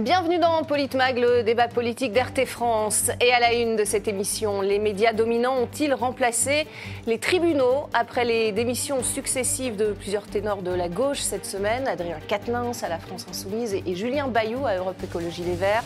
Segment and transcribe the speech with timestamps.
[0.00, 3.10] Bienvenue dans Politmag, le débat politique d'RT France.
[3.20, 6.66] Et à la une de cette émission, les médias dominants ont-ils remplacé
[7.06, 11.86] les tribunaux après les démissions successives de plusieurs ténors de la gauche cette semaine?
[11.86, 15.84] Adrien Quatennens à la France Insoumise et Julien Bayou à Europe Écologie Les Verts.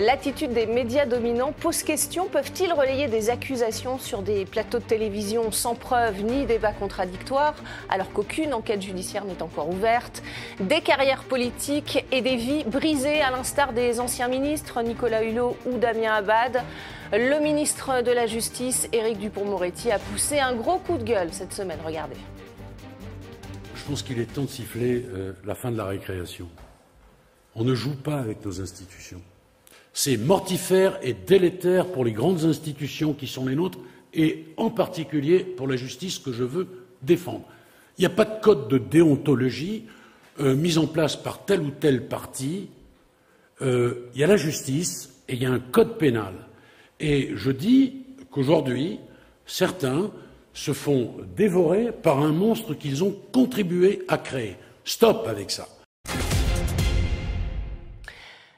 [0.00, 2.28] L'attitude des médias dominants pose question.
[2.28, 7.54] Peuvent-ils relayer des accusations sur des plateaux de télévision sans preuve ni débat contradictoire,
[7.88, 10.22] alors qu'aucune enquête judiciaire n'est encore ouverte?
[10.60, 15.78] Des carrières politiques et des vies brisées, à l'instar des anciens ministres Nicolas Hulot ou
[15.78, 16.62] Damien Abad.
[17.12, 21.52] Le ministre de la Justice, Éric Dupont-Moretti, a poussé un gros coup de gueule cette
[21.52, 21.78] semaine.
[21.84, 22.16] Regardez.
[23.74, 26.46] Je pense qu'il est temps de siffler euh, la fin de la récréation.
[27.56, 29.20] On ne joue pas avec nos institutions.
[30.00, 33.80] C'est mortifère et délétère pour les grandes institutions qui sont les nôtres
[34.14, 36.68] et en particulier pour la justice que je veux
[37.02, 37.42] défendre.
[37.98, 39.86] Il n'y a pas de code de déontologie
[40.38, 42.68] euh, mis en place par tel ou tel parti.
[43.60, 46.46] Euh, il y a la justice et il y a un code pénal.
[47.00, 49.00] Et je dis qu'aujourd'hui,
[49.46, 50.12] certains
[50.54, 54.58] se font dévorer par un monstre qu'ils ont contribué à créer.
[54.84, 55.66] Stop avec ça.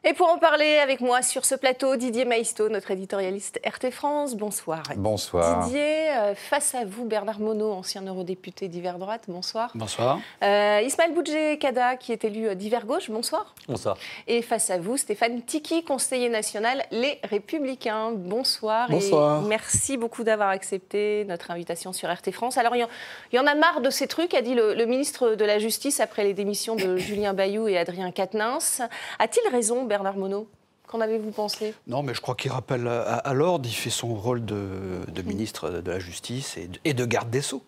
[0.02, 4.34] Et pour en parler avec moi sur ce plateau, Didier Maisto, notre éditorialiste RT France.
[4.34, 4.82] Bonsoir.
[4.96, 5.66] Bonsoir.
[5.66, 9.24] Didier, euh, face à vous, Bernard Monod, ancien eurodéputé d'hiver droite.
[9.28, 9.72] Bonsoir.
[9.74, 10.18] Bonsoir.
[10.42, 13.10] Euh, Ismaël Boudjé Kada, qui est élu d'hiver gauche.
[13.10, 13.54] Bonsoir.
[13.68, 13.98] Bonsoir.
[14.26, 18.12] Et face à vous, Stéphane Tiki, conseiller national Les Républicains.
[18.12, 18.88] Bonsoir.
[18.88, 19.44] Bonsoir.
[19.44, 22.56] Et merci beaucoup d'avoir accepté notre invitation sur RT France.
[22.56, 22.88] Alors, il
[23.34, 26.00] y, en a marre de ces trucs, a dit le, le ministre de la Justice
[26.00, 28.80] après les démissions de Julien Bayou et Adrien Quatennens.
[29.18, 30.46] A-t-il raison, Bernard Monod
[30.86, 31.74] Qu'en avez-vous pensé?
[31.86, 35.88] Non, mais je crois qu'il rappelle à, l'ordre, il fait son rôle de, ministre de
[35.88, 37.62] la Justice et de, garde des Sceaux.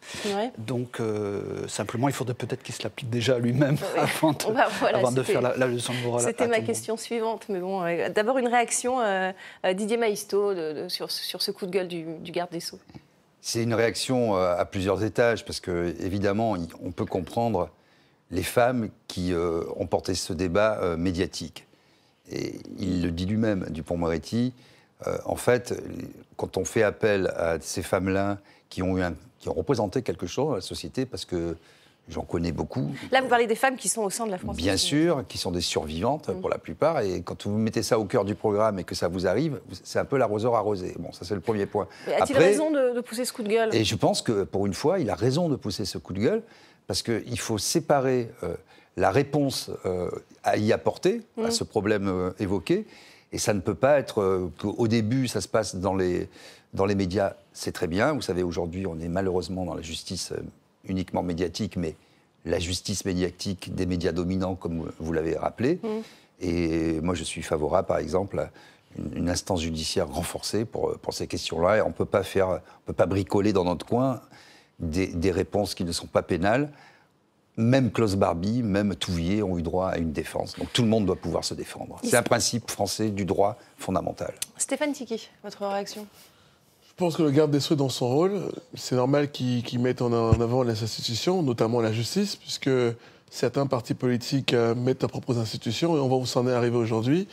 [0.58, 4.32] Donc, euh, simplement, il faudrait peut-être qu'il se l'applique déjà à lui-même avant,
[5.12, 6.24] de, faire la, leçon de morale.
[6.24, 7.46] C'était ma question suivante.
[7.48, 7.82] Mais bon,
[8.12, 9.30] d'abord, une réaction, euh,
[9.72, 10.52] Didier Maisto,
[10.88, 12.80] sur, ce coup de gueule du, garde des Sceaux.
[13.40, 17.70] C'est une réaction euh, à plusieurs étages, parce que, évidemment, on peut comprendre
[18.32, 19.32] les femmes qui
[19.77, 21.66] ont porté ce débat médiatique
[22.32, 24.52] et il le dit lui-même, Dupont-Moretti,
[25.06, 25.74] euh, en fait,
[26.36, 28.38] quand on fait appel à ces femmes-là
[28.68, 28.96] qui ont,
[29.38, 31.56] qui ont représenté quelque chose dans la société, parce que
[32.08, 32.92] j'en connais beaucoup.
[33.10, 34.56] Là, vous parlez des femmes qui sont au sein de la France.
[34.56, 36.40] Bien sûr, qui sont des survivantes mm.
[36.40, 37.00] pour la plupart.
[37.00, 39.98] Et quand vous mettez ça au cœur du programme et que ça vous arrive, c'est
[39.98, 40.94] un peu l'arroseur arrosé.
[40.98, 41.88] Bon, ça c'est le premier point.
[42.06, 43.74] A-t-il raison de, de, pousser ce coup de gueule?
[43.74, 46.20] Et je pense que pour une fois, il a raison de pousser ce coup de
[46.20, 46.42] gueule
[46.86, 48.30] parce qu'il faut séparer.
[48.42, 48.54] Euh,
[48.97, 50.11] la réponse euh,
[50.42, 52.86] à y apporter, à ce problème euh, évoqué.
[53.33, 56.29] Et ça ne peut pas être euh, qu'au début, ça se passe dans les,
[56.75, 58.13] dans les médias, c'est très bien.
[58.13, 60.33] Vous savez, aujourd'hui, on est malheureusement dans la justice
[60.85, 61.97] uniquement médiatique, mais
[62.45, 65.80] la justice médiatique des médias dominants, comme vous l'avez rappelé.
[65.83, 65.89] Mm.
[66.41, 68.51] Et moi, je suis favorable, par exemple, à
[69.17, 71.79] une, instance judiciaire renforcée pour, pour ces questions-là.
[71.79, 74.20] Et on ne peut pas bricoler dans notre coin
[74.80, 76.70] des, des réponses qui ne sont pas pénales
[77.57, 80.57] même Klaus Barbie, même Touvier ont eu droit à une défense.
[80.58, 81.98] Donc tout le monde doit pouvoir se défendre.
[82.02, 84.33] C'est un principe français du droit fondamental.
[84.57, 86.07] Stéphane Tiki, votre réaction?
[86.89, 88.41] Je pense que le garde des Sceaux, dans son rôle,
[88.74, 92.70] c'est normal qu'il mette en avant les institutions, notamment la justice, puisque
[93.30, 96.77] certains partis politiques euh, mettent leurs propres institutions, et on va où s'en est arrivé
[96.77, 97.29] aujourd'hui.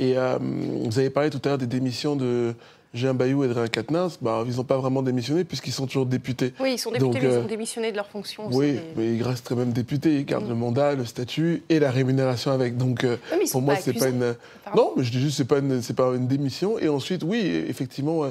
[0.00, 2.54] Et euh, vous avez parlé tout à l'heure des démissions de,
[2.94, 6.54] Jean Bayou et Adrien Quatennens, bah, ils n'ont pas vraiment démissionné puisqu'ils sont toujours députés.
[6.60, 8.48] Oui, ils sont députés, mais ils ont euh, démissionné de leur fonction.
[8.52, 10.18] Oui, mais ils restent quand même députés.
[10.18, 10.50] Ils gardent mm.
[10.50, 12.76] le mandat, le statut et la rémunération avec.
[12.76, 13.16] Donc, euh,
[13.50, 14.36] pour moi, c'est pas une.
[14.76, 16.78] Non, mais je dis juste, c'est pas une, c'est pas une démission.
[16.78, 18.30] Et ensuite, oui, effectivement, euh,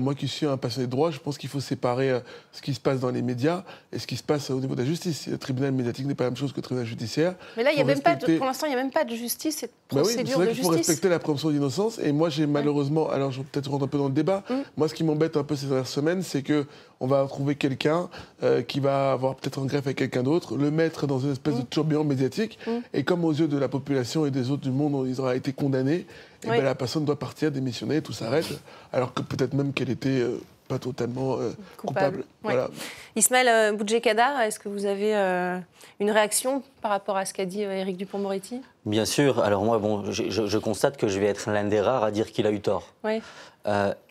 [0.00, 2.20] moi qui suis un passionné de droit, je pense qu'il faut séparer euh,
[2.52, 4.80] ce qui se passe dans les médias et ce qui se passe au niveau de
[4.80, 5.26] la justice.
[5.26, 7.34] Le tribunal médiatique n'est pas la même chose que le tribunal judiciaire.
[7.56, 9.14] Mais là, il y a même pas pour l'instant, il n'y a même pas de
[9.14, 11.98] justice et de procédure bah oui, de Il faut respecter la présomption d'innocence.
[11.98, 14.54] Et moi, j'ai malheureusement, alors je vais peut-être rentrer un peu dans le débat, mm.
[14.76, 16.66] moi, ce qui m'embête un peu ces dernières semaines, c'est que
[17.02, 18.08] on va trouver quelqu'un
[18.42, 21.56] euh, qui va avoir peut-être un greffe avec quelqu'un d'autre, le mettre dans une espèce
[21.56, 21.66] de mm.
[21.66, 22.70] tourbillon médiatique, mm.
[22.94, 25.52] et comme aux yeux de la population et des autres du monde, il aura été
[25.52, 26.06] condamné,
[26.44, 28.48] et ben, la personne doit partir, démissionner, tout s'arrête,
[28.92, 30.24] alors que peut-être même qu'elle était
[30.72, 32.24] pas totalement euh, coupable.
[32.42, 32.68] Voilà.
[33.16, 35.58] Ismaël euh, Boudjekada, est-ce que vous avez euh,
[36.00, 39.40] une réaction par rapport à ce qu'a dit Éric Dupont-Moretti Bien sûr.
[39.40, 42.46] Alors moi, bon, je, constate que je vais être l'un des rares à dire qu'il
[42.46, 42.94] a eu tort.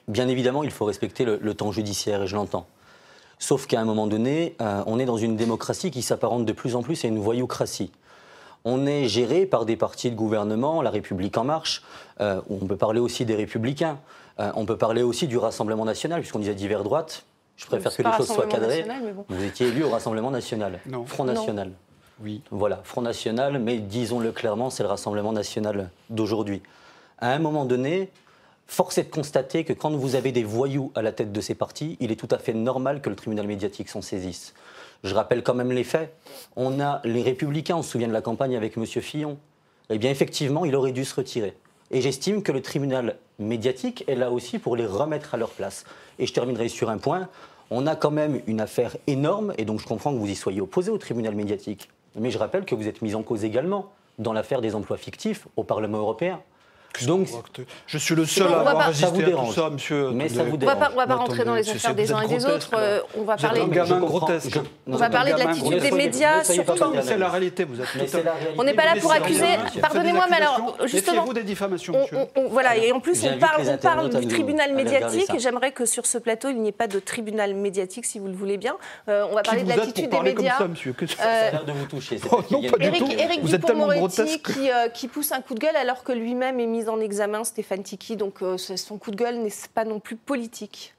[0.08, 2.68] bien évidemment, il faut respecter le, temps judiciaire, et je l'entends.
[3.42, 6.84] Sauf qu'à un moment donné, on est dans une démocratie qui s'apparente de plus en
[6.84, 7.92] plus à une voyoucratie.
[8.64, 11.84] On est géré par des partis de gouvernement, La République en marche,
[12.20, 13.98] on peut parler aussi des Républicains.
[14.40, 17.26] Euh, on peut parler aussi du Rassemblement national, puisqu'on disait divers droite.
[17.58, 18.86] Je préfère que les choses soient cadrées.
[19.28, 21.72] Vous étiez élu au Rassemblement national, Front National.
[22.24, 22.42] Oui.
[22.52, 26.62] Voilà, Front National, mais disons-le clairement, c'est le Rassemblement national d'aujourd'hui.
[27.18, 28.12] À un moment donné,
[28.68, 31.56] force est de constater que quand vous avez des voyous à la tête de ces
[31.56, 34.54] partis, il est tout à fait normal que le tribunal médiatique s'en saisisse.
[35.04, 36.14] Je rappelle quand même les faits.
[36.56, 38.86] On a les Républicains, on se souvient de la campagne avec M.
[38.86, 39.38] Fillon.
[39.90, 41.56] Eh bien, effectivement, il aurait dû se retirer.
[41.90, 45.84] Et j'estime que le tribunal médiatique est là aussi pour les remettre à leur place.
[46.20, 47.28] Et je terminerai sur un point.
[47.70, 50.62] On a quand même une affaire énorme, et donc je comprends que vous y soyez
[50.62, 51.90] opposé au tribunal médiatique.
[52.16, 55.48] Mais je rappelle que vous êtes mis en cause également dans l'affaire des emplois fictifs
[55.56, 56.42] au Parlement européen.
[57.06, 57.28] Donc,
[57.88, 60.12] je suis le seul à avoir résisté à tout ça, monsieur.
[60.12, 60.78] Mais ça vous dérange.
[60.82, 62.72] On ne va pas, rentrer dans les affaires des uns et des autres.
[62.76, 63.62] Euh, on va parler.
[63.66, 64.60] grotesque.
[64.88, 66.44] On va parler de l'attitude des médias.
[66.44, 67.64] C'est la réalité.
[67.64, 68.18] Vous êtes.
[68.58, 69.58] On n'est pas là pour accuser.
[69.82, 71.26] Pardonnez-moi, mais alors justement.
[71.26, 72.18] vous des diffamations, monsieur.
[72.50, 75.32] Voilà, et en plus on parle du tribunal médiatique.
[75.38, 78.34] J'aimerais que sur ce plateau il n'y ait pas de tribunal médiatique, si vous le
[78.34, 78.76] voulez bien.
[79.08, 80.58] Euh, on va parler de l'attitude des médias.
[80.58, 82.20] Ça a l'air de vous toucher.
[82.80, 84.42] Éric Dupond-Moretti
[84.94, 88.16] qui pousse un coup de gueule alors que lui-même est mis en examen Stéphane Tiki,
[88.16, 90.94] donc euh, son coup de gueule n'est pas non plus politique.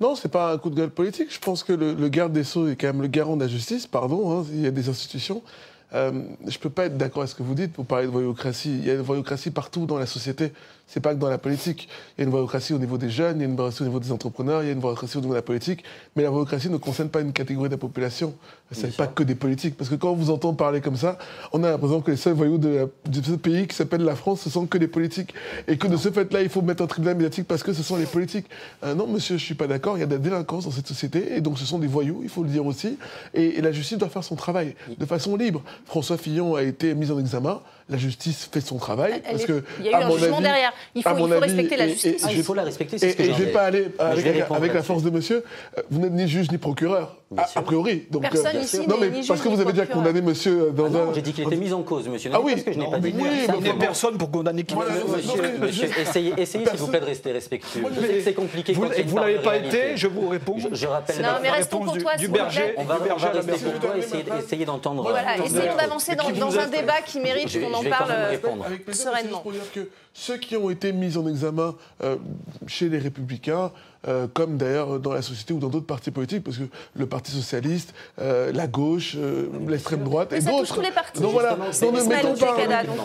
[0.00, 1.32] Non, c'est pas un coup de gueule politique.
[1.32, 3.86] Je pense que le, garde des Sceaux est quand même le garant de la justice,
[3.86, 5.42] pardon, hein, il y a des institutions.
[5.94, 6.10] Euh,
[6.46, 8.70] je ne peux pas être d'accord avec ce que vous dites pour parler de voyocratie.
[8.70, 10.52] Il y a une voyocratie partout dans la société.
[10.92, 11.88] C'est pas que dans la politique.
[11.88, 13.86] Il y a une voyocratie au niveau des jeunes, il y a une voyocratie au
[13.86, 15.84] niveau des entrepreneurs, il y a une voyocratie au niveau de la politique.
[16.14, 18.34] Mais la voyocratie ne concerne pas une catégorie de la population.
[18.72, 19.78] Ce n'est pas que des politiques.
[19.78, 21.16] Parce que quand on vous entend parler comme ça,
[21.54, 24.50] on a l'impression que les seuls voyous de, ce pays qui s'appelle la France, ce
[24.50, 25.32] sont que des politiques.
[25.66, 27.96] Et que de ce fait-là, il faut mettre un tribunal médiatique parce que ce sont
[27.96, 28.46] les politiques.
[28.84, 29.96] Euh, non, monsieur, je ne suis pas d'accord.
[29.96, 31.36] Il y a de la délinquance dans cette société.
[31.36, 32.98] Et donc, ce sont des voyous, il faut le dire aussi.
[33.32, 35.62] Et, et la justice doit faire son travail de façon libre.
[35.86, 39.22] François Fillon a été mis en examen la justice fait son travail.
[39.22, 40.72] parce que, il y a eu un jugement derrière.
[40.94, 42.26] Il faut, respecter la justice.
[42.30, 44.82] il faut la respecter, c'est ce que Et je ne vais pas aller avec, la
[44.82, 45.44] force de monsieur.
[45.90, 48.06] Vous n'êtes ni juge ni procureur, a, priori.
[48.10, 51.10] Donc, Personne euh, ici Non, mais parce que vous avez déjà condamné monsieur dans ah
[51.10, 51.14] un...
[51.14, 52.30] J'ai dit qu'il était mis en cause, monsieur.
[52.32, 53.14] Ah oui, que je n'ai pas dit.
[53.14, 54.74] Il n'y a personne pour condamner qui
[55.60, 57.82] Monsieur, essayez s'il vous plaît de rester respectueux.
[58.24, 58.72] C'est compliqué.
[58.72, 60.56] Vous ne l'avez pas été, je vous réponds.
[60.72, 62.74] Je rappelle la réponse du berger.
[62.76, 63.94] On va rester pour toi,
[64.38, 65.02] essayer d'entendre.
[65.02, 68.12] Voilà, essayons d'avancer dans un débat qui mérite qu'on en parle
[69.52, 72.16] dire que ceux qui ont été mis en examen euh,
[72.66, 73.72] chez les Républicains,
[74.08, 76.64] euh, comme d'ailleurs dans la société ou dans d'autres partis politiques, parce que
[76.94, 79.16] le Parti socialiste, euh, la gauche,
[79.68, 80.74] l'extrême droite et d'autres.
[80.74, 81.20] tous les partis.
[81.20, 82.56] Donc voilà, ne mettons pas.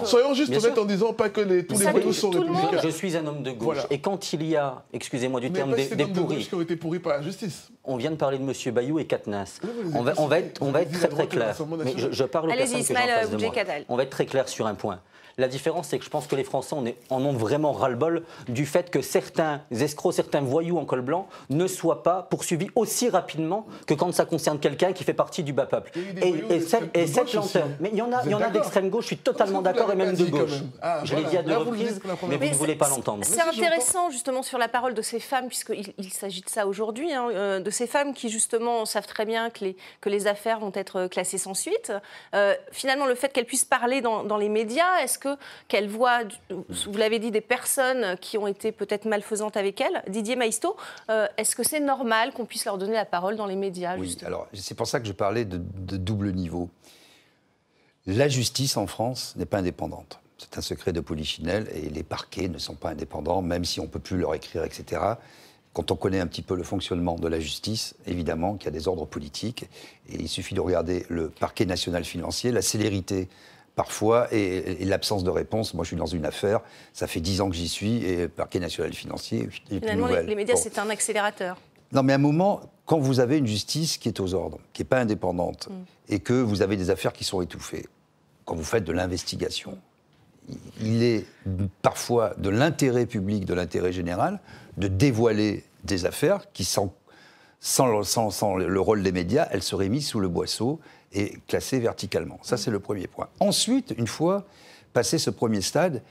[0.06, 2.82] Soyons juste honnêtes en disant pas que les, tous les voyous sont républicains.
[2.84, 3.78] Je suis un homme de gauche.
[3.90, 6.46] Et quand il y a, excusez-moi du terme, des, pourris.
[6.48, 7.70] qui ont été pourris par la justice.
[7.84, 8.74] On vient de parler de M.
[8.74, 9.60] Bayou et Katnas.
[9.94, 11.56] on, va, on, va, être, on va être très très clair.
[11.84, 13.54] Mais je, parle aux personnes que j'en de moi.
[13.90, 15.00] On va être très clair sur un point.
[15.40, 16.76] La différence, c'est que je pense que les Français
[17.12, 21.68] en ont vraiment ras-le-bol du fait que certains escrocs, certains voyous en col blanc ne
[21.68, 25.68] soient pas poursuivis aussi rapidement que quand ça concerne quelqu'un qui fait partie du bas
[25.68, 25.92] peuple.
[26.24, 27.68] Et, cette, lenteur.
[27.80, 30.26] Mais il y en a, a d'extrême gauche, je suis totalement d'accord, et même de
[30.26, 30.64] gauche.
[30.82, 33.24] Ah, je l'ai dit à deux reprises, mais vous ne voulez pas l'entendre.
[33.24, 37.14] C'est intéressant, justement, sur la parole de ces femmes, puisqu'il il, s'agit de ça aujourd'hui,
[37.14, 40.60] hein, euh, de ces femmes qui, justement, savent très bien que les, que les affaires
[40.60, 41.94] vont être classées sans suite.
[42.34, 45.27] Euh, finalement, le fait qu'elles puissent parler dans, dans les médias, est-ce que
[45.68, 46.20] qu'elle voit,
[46.50, 50.04] vous l'avez dit, des personnes qui ont été peut-être malfaisantes avec elle.
[50.08, 50.76] Didier Maisto,
[51.10, 54.18] euh, est-ce que c'est normal qu'on puisse leur donner la parole dans les médias Oui,
[54.26, 55.58] alors c'est pour ça que je parlais de,
[55.98, 56.70] double niveau.
[58.06, 60.20] La justice en France n'est pas indépendante.
[60.38, 63.84] C'est un secret de polichinelle et les parquets ne sont pas indépendants, même si on
[63.84, 65.02] ne peut plus leur écrire, etc.
[65.74, 68.72] Quand on connaît un petit peu le fonctionnement de la justice, évidemment qu'il y a
[68.72, 69.66] des ordres politiques,
[70.10, 73.30] et il suffit de regarder le parquet national financier, la célérité
[73.78, 75.76] parfois, et, l'absence de réponse.
[75.76, 76.62] Moi, je suis dans une affaire,
[76.94, 80.80] ça fait dix ans que j'y suis, et parquet national financier, Finalement, les, médias, c'est
[80.80, 81.58] un accélérateur.
[81.94, 84.82] Non, mais à un moment, quand vous avez une justice qui est aux ordres, qui
[84.82, 86.14] n'est pas indépendante, mm.
[86.14, 87.86] et que vous avez des affaires qui sont étouffées,
[88.46, 89.78] quand vous faites de l'investigation,
[90.82, 91.28] il est
[91.84, 94.40] parfois de l'intérêt public, de l'intérêt général,
[94.78, 96.96] de dévoiler des affaires qui, sans,
[97.60, 100.80] sans, sans, le rôle des médias, elles seraient mises sous le boisseau
[101.14, 102.40] et classé verticalement.
[102.42, 103.30] Ça, c'est le premier point.
[103.40, 104.46] Ensuite, une fois
[104.94, 106.02] passé ce premier stade,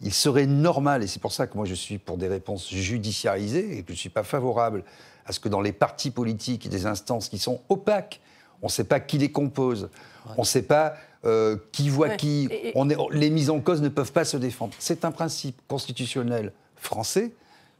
[0.00, 3.78] il serait normal, et c'est pour ça que moi je suis pour des réponses judiciarisées
[3.78, 4.82] et que je ne suis pas favorable
[5.26, 8.20] à ce que dans les partis politiques et des instances qui sont opaques,
[8.62, 9.90] on ne sait pas qui les compose,
[10.36, 10.94] on ne sait pas
[11.26, 14.72] euh, qui voit qui, on est, les mises en cause ne peuvent pas se défendre.
[14.78, 17.32] C'est un principe constitutionnel français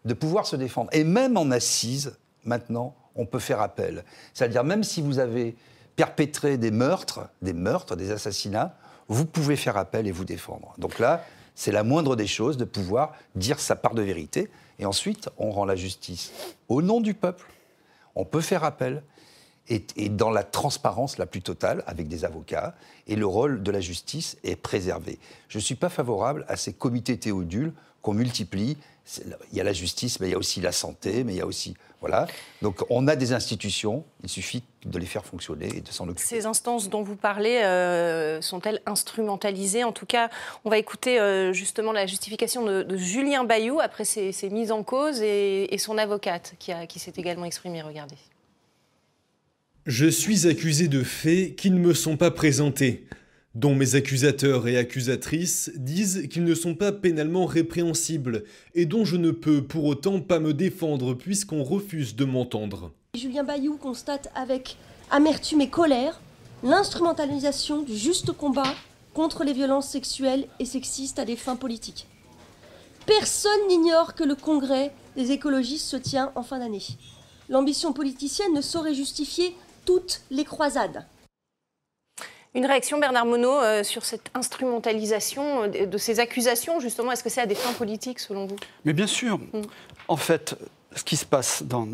[0.05, 0.91] de pouvoir se défendre.
[0.93, 4.05] Et même en assise, maintenant, on peut faire appel.
[4.35, 5.57] C'est-à-dire même si vous avez
[6.01, 8.75] perpétrer des meurtres, des meurtres, des assassinats,
[9.09, 10.73] vous pouvez faire appel et vous défendre.
[10.79, 14.49] Donc là, c'est la moindre des choses de pouvoir dire sa part de vérité.
[14.79, 16.33] Et ensuite, on rend la justice
[16.71, 17.45] au nom du peuple.
[18.15, 19.03] On peut faire appel.
[19.69, 22.75] est, dans la transparence la plus totale avec des avocats
[23.07, 25.19] et le rôle de la justice est préservé.
[25.49, 28.79] Je ne suis pas favorable à ces comités théodules qu'on multiplie.
[29.53, 31.41] Il y a la justice, mais il y a aussi la santé, mais il y
[31.41, 32.27] a aussi voilà.
[32.63, 36.27] Donc on a des institutions, il suffit de les faire fonctionner et de s'en occuper.
[36.27, 39.85] Ces instances dont vous parlez euh, sont-elles instrumentalisées?
[39.85, 40.31] En tout cas,
[40.65, 45.21] on va écouter euh, justement la justification de, Julien Bayou après ces, mises en cause
[45.21, 47.83] et, son avocate qui, qui s'est également exprimée.
[47.83, 48.17] Regardez.
[49.87, 53.07] Je suis accusé de faits qui ne me sont pas présentés
[53.55, 59.17] dont mes accusateurs et accusatrices disent qu'ils ne sont pas pénalement répréhensibles et dont je
[59.17, 62.93] ne peux pour autant pas me défendre puisqu'on refuse de m'entendre.
[63.15, 64.77] Julien Bayou constate avec
[65.11, 66.21] amertume et colère
[66.63, 68.75] l'instrumentalisation du juste combat
[69.15, 72.07] contre les violences sexuelles et sexistes à des fins politiques.
[73.07, 76.83] Personne n'ignore que le congrès des écologistes se tient en fin d'année.
[77.49, 81.05] L'ambition politicienne ne saurait justifier toutes les croisades.
[82.55, 87.31] Une réaction, Bernard Monod, euh, sur cette instrumentalisation euh, de ces accusations, justement, est-ce que
[87.31, 88.57] c'est à des fins politiques, selon vous?
[88.85, 89.39] Mais bien sûr.
[89.39, 89.63] Mm.
[90.09, 90.57] En fait,
[90.97, 91.87] ce qui se passe dans,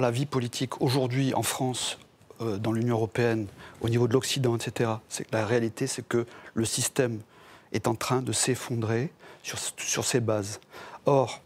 [0.00, 1.98] la vie politique aujourd'hui en France,
[2.40, 3.46] euh, dans l'Union européenne,
[3.80, 7.20] au niveau de l'Occident, etc., c'est la réalité, c'est que le système
[7.72, 9.12] est en train de s'effondrer
[9.44, 10.60] sur, sur ses bases.
[11.06, 11.40] Or,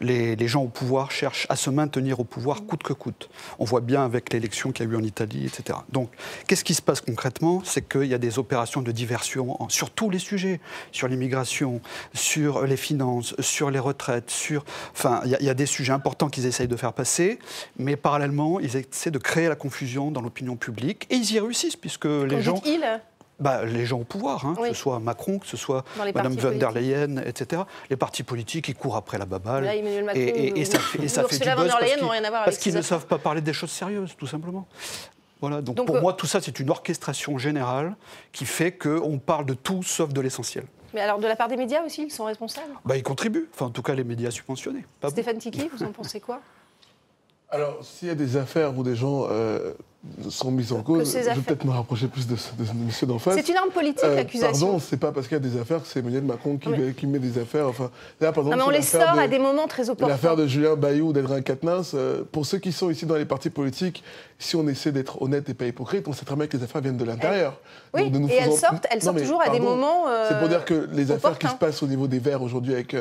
[0.00, 3.28] les, gens au pouvoir cherchent à se maintenir au pouvoir coûte que coûte.
[3.58, 5.78] On voit bien avec l'élection qu'il y a eu en Italie, etc.
[5.90, 6.10] Donc,
[6.46, 7.62] qu'est-ce qui se passe concrètement?
[7.64, 10.60] C'est qu'il y a des opérations de diversion sur tous les sujets,
[10.92, 11.80] sur l'immigration,
[12.14, 14.64] sur les finances, sur les retraites, sur...
[14.92, 17.38] Enfin, il y, a, des sujets importants qu'ils essayent de faire passer,
[17.78, 21.76] mais parallèlement, ils essaient de créer la confusion dans l'opinion publique, et ils y réussissent,
[21.76, 22.60] puisque les gens
[23.38, 26.56] bah, les gens au pouvoir, hein, que ce soit Macron, que ce soit Mme von
[26.56, 27.62] der Leyen, etc.
[27.90, 29.66] Les partis politiques, ils courent après la baballe.
[30.14, 31.72] et, ça fait, et ça fait du buzz
[32.44, 34.66] parce qu'ils ne savent pas parler des choses sérieuses, tout simplement.
[35.40, 37.94] Voilà, donc, pour euh, moi, tout ça, c'est une orchestration générale
[38.32, 40.64] qui fait qu'on parle de tout sauf de l'essentiel.
[40.94, 42.72] Mais alors, de la part des médias aussi, ils sont responsables?
[42.86, 44.86] Bah, Ils contribuent, enfin, en tout cas, les médias subventionnés.
[45.08, 46.40] Stéphane Tiki, vous en pensez quoi?
[47.50, 49.74] Alors, s'il y a des affaires où des gens euh,
[50.30, 51.12] sont mises en cause.
[51.12, 53.34] Je vais peut-être me rapprocher plus de, de, monsieur d'en face.
[53.34, 54.66] C'est une arme politique, euh, l'accusation.
[54.66, 57.06] Pardon, c'est pas parce qu'il y a des affaires que c'est Emmanuel Macron qui, qui,
[57.06, 57.68] met des affaires.
[57.68, 60.12] Enfin, là, par exemple, non, mais on les sort à des moments très opportuns.
[60.12, 63.24] L'affaire de Julien Bayou ou d'Adrien Quatennens, euh, pour ceux qui sont ici dans les
[63.24, 64.02] partis politiques,
[64.38, 66.82] si on essaie d'être honnête et pas hypocrite, on sait très bien que les affaires
[66.82, 67.60] viennent de l'intérieur.
[67.94, 70.08] Oui, et elles sortent, elles sortent toujours à des moments.
[70.08, 72.74] Euh, c'est pour dire que les affaires qui se passent au niveau des Verts aujourd'hui
[72.74, 72.96] avec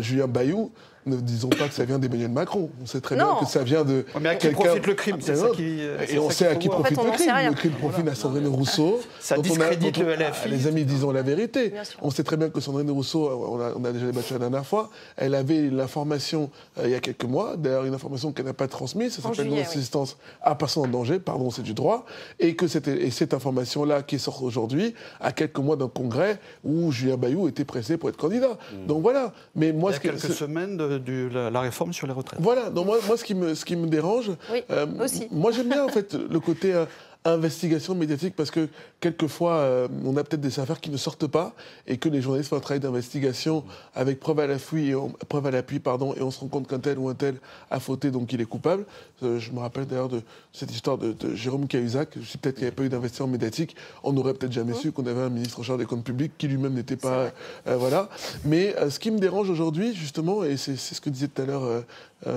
[0.00, 0.70] Julien Bayou,
[1.06, 2.70] ne disons pas que ça vient d'Emmanuel Macron.
[2.82, 4.04] On sait très bien que ça vient de.
[4.20, 5.16] Mais à qui profite le crime?
[5.20, 5.80] C'est ça qui.
[6.08, 7.32] Et on sait à qui profite le crime.
[7.48, 9.00] Le crime profite à Sandrine Rousseau.
[9.20, 10.48] Ça discrédite le LFI.
[10.48, 11.72] Les amis, disons la vérité.
[12.02, 13.30] On sait très bien que Sandrine Rousseau,
[13.74, 17.24] on a, déjà débattu la dernière fois, elle avait l'information euh, il y a quelques
[17.24, 21.18] mois, d'ailleurs une information qu'elle n'a pas transmise, ça s'appelle non-assistance à personne en danger,
[21.18, 22.04] pardon, c'est du droit,
[22.40, 27.48] et que cette information-là qui sort aujourd'hui, à quelques mois d'un congrès où Julien Bayou
[27.48, 28.58] était pressé pour être candidat.
[28.72, 28.86] Hmm.
[28.86, 29.32] Donc voilà.
[29.54, 32.40] Mais moi, il y a quelques semaines de de la, réforme sur les retraites.
[32.40, 34.30] Voilà, donc moi, moi ce, qui me, ce qui me dérange,
[34.70, 35.28] euh, aussi.
[35.30, 36.84] moi j'aime bien en fait le côté euh,
[37.24, 38.68] investigation médiatique parce que
[39.00, 41.54] quelquefois euh, on a peut-être des affaires qui ne sortent pas
[41.86, 43.64] et que les journalistes font un travail d'investigation
[43.94, 46.68] avec preuve à l'appui et, on, preuve à l'appui pardon et on se rend compte
[46.68, 47.36] qu'un tel ou un tel
[47.70, 48.84] a fauté donc il est coupable.
[49.22, 50.20] je me rappelle d'ailleurs de
[50.52, 52.10] cette histoire de, Jérôme Cahuzac.
[52.26, 54.76] Si peut-être qu'il n'y avait pas eu d'investissement médiatique, on n'aurait peut-être jamais mmh.
[54.76, 57.32] su qu'on avait un ministre en charge des comptes publics qui lui-même n'était pas
[57.64, 58.10] voilà.
[58.44, 61.84] Mais ce qui me dérange aujourd'hui justement et c'est ce que disait tout à l'heure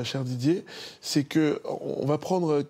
[0.04, 0.64] cher Didier,
[1.02, 2.64] c'est que on va prendre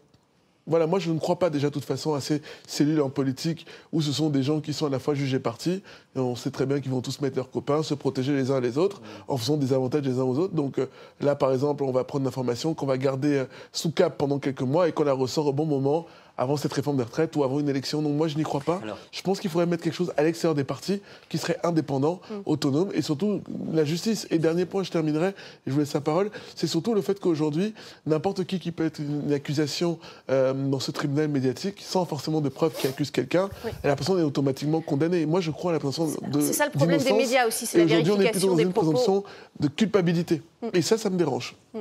[0.68, 3.66] voilà, moi je ne crois pas déjà de toute façon à ces cellules en politique
[3.94, 5.82] où ce sont des gens qui sont à la fois jugés partis,
[6.16, 8.60] et on sait très bien qu'ils vont tous mettre leurs copains, se protéger les uns
[8.60, 10.54] les autres, en faisant des avantages les uns aux autres.
[10.54, 10.88] Donc euh,
[11.22, 14.62] là, par exemple, on va prendre l'information qu'on va garder euh, sous cap pendant quelques
[14.62, 16.06] mois et qu'on la ressort au bon moment
[16.38, 18.02] avant cette réforme des retraites ou avant une élection.
[18.02, 18.82] Donc moi, je n'y crois pas.
[19.12, 22.34] je pense qu'il faudrait mettre quelque chose à l'extérieur des partis qui serait indépendant, mm.
[22.46, 23.42] autonome et surtout
[23.74, 24.28] la justice.
[24.30, 25.34] Et dernier point, je terminerai, et
[25.68, 27.74] je vous laisse la parole, c'est surtout le fait qu'aujourd'hui,
[28.06, 32.50] n'importe qui qui peut être une accusation euh, dans ce tribunal médiatique, sans forcément de
[32.50, 33.50] preuves qui accuse quelqu'un,
[33.84, 35.26] la personne est automatiquement condamnée.
[35.26, 36.42] moi, je crois à la présomption de.
[36.42, 38.58] C'est ça le problème des médias aussi, c'est la vérification Aujourd'hui, on est plutôt dans
[38.58, 39.24] une présomption
[39.60, 40.42] de culpabilité.
[40.62, 40.68] Mm.
[40.74, 41.56] Et ça, ça me dérange.
[41.74, 41.80] Mm.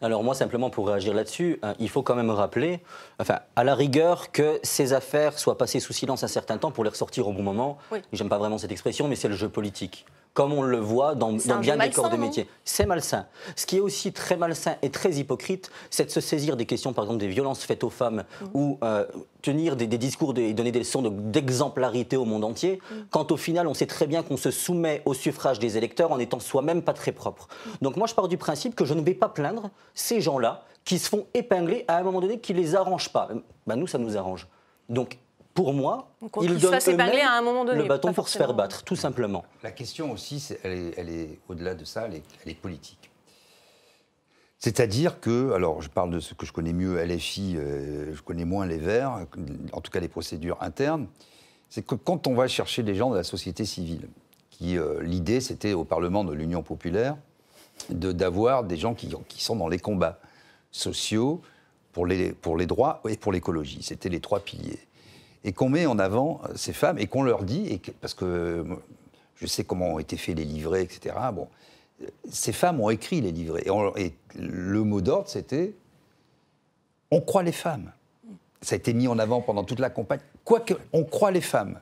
[0.00, 2.80] Alors moi, simplement pour réagir là-dessus, hein, il faut quand même rappeler,
[3.18, 6.84] enfin, à la rigueur, que ces affaires soient passées sous silence un certain temps pour
[6.84, 7.78] les ressortir au bon moment.
[8.12, 10.06] J'aime pas vraiment cette expression, mais c'est le jeu politique
[10.38, 12.48] comme on le voit dans, bien des corps de métier.
[12.64, 13.26] C'est malsain.
[13.56, 16.92] Ce qui est aussi très malsain et très hypocrite, c'est de se saisir des questions,
[16.92, 18.46] par exemple, des violences faites aux femmes mm.
[18.54, 19.04] ou euh,
[19.42, 22.94] tenir des, discours et donner des leçons d'exemplarité au monde entier, mm.
[23.10, 26.20] quand au final, on sait très bien qu'on se soumet au suffrage des électeurs en
[26.20, 27.48] étant soi-même pas très propre.
[27.48, 27.70] Mm.
[27.82, 31.00] Donc moi, je pars du principe que je ne vais pas plaindre ces gens-là qui
[31.00, 33.28] se font épingler à un moment donné qui ne les arrange pas.
[33.66, 34.46] Ben, nous, ça nous arrange.
[34.88, 35.18] Donc,
[35.58, 36.08] pour moi,
[36.40, 39.44] ils donnent à un moment donné, le bâton pour se faire battre, tout simplement.
[39.64, 43.10] La question aussi, elle est, au-delà de ça, elle est, politique.
[44.60, 48.44] C'est-à-dire que, alors je parle de ce que je connais mieux, LFI, euh, je connais
[48.44, 49.26] moins les Verts,
[49.72, 51.08] en tout cas les procédures internes,
[51.70, 54.08] c'est que quand on va chercher des gens de la société civile,
[54.50, 57.16] qui euh, l'idée c'était au Parlement de l'Union populaire
[57.90, 60.20] d'avoir des gens qui, qui, sont dans les combats
[60.70, 61.42] sociaux
[61.92, 63.82] pour les, pour les droits et pour l'écologie.
[63.82, 64.87] C'était les trois piliers.
[65.44, 68.24] Et qu'on met en avant euh, ces femmes et qu'on leur dit, et parce que
[68.24, 68.64] euh,
[69.36, 71.14] je sais comment ont été faits les livrets, etc.
[71.32, 71.48] Bon,
[72.30, 73.64] ces femmes ont écrit les livrets.
[73.64, 75.74] Et, et le mot d'ordre, c'était
[77.10, 77.92] on croit les femmes.
[78.60, 80.20] Ça a été mis en avant pendant toute la campagne.
[80.44, 81.78] Quoique, on croit les femmes.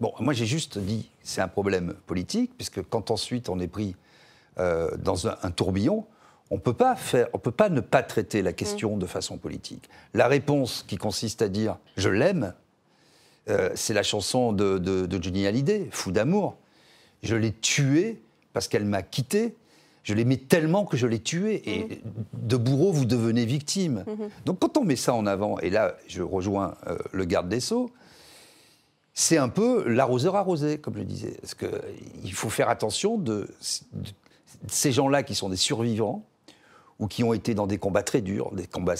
[0.00, 3.96] Bon, moi j'ai juste dit, c'est un problème politique, puisque quand ensuite on est pris
[4.58, 6.06] euh, dans un, tourbillon,
[6.50, 8.98] on ne peut pas faire, on peut pas ne pas traiter la question mm.
[9.00, 9.88] de façon politique.
[10.14, 12.54] La réponse qui consiste à dire je l'aime,
[13.48, 16.56] euh, c'est la chanson de, de, Johnny Hallyday, Fou d'amour.
[17.22, 18.20] Je l'ai tuée
[18.52, 19.56] parce qu'elle m'a quitté.
[20.02, 21.62] Je l'aimais tellement que je l'ai tuée.
[21.68, 21.98] Et mm.
[22.34, 24.04] de bourreau, vous devenez victime.
[24.06, 24.28] Mm-hmm.
[24.46, 27.60] Donc quand on met ça en avant, et là je rejoins euh, le garde des
[27.60, 27.90] Sceaux,
[29.14, 31.36] c'est un peu l'arroseur arrosé, comme je disais.
[31.40, 33.48] Parce qu'il faut faire attention de,
[34.68, 36.24] ces gens-là qui sont des survivants
[36.98, 38.94] ou qui ont été dans des combats très durs, des combats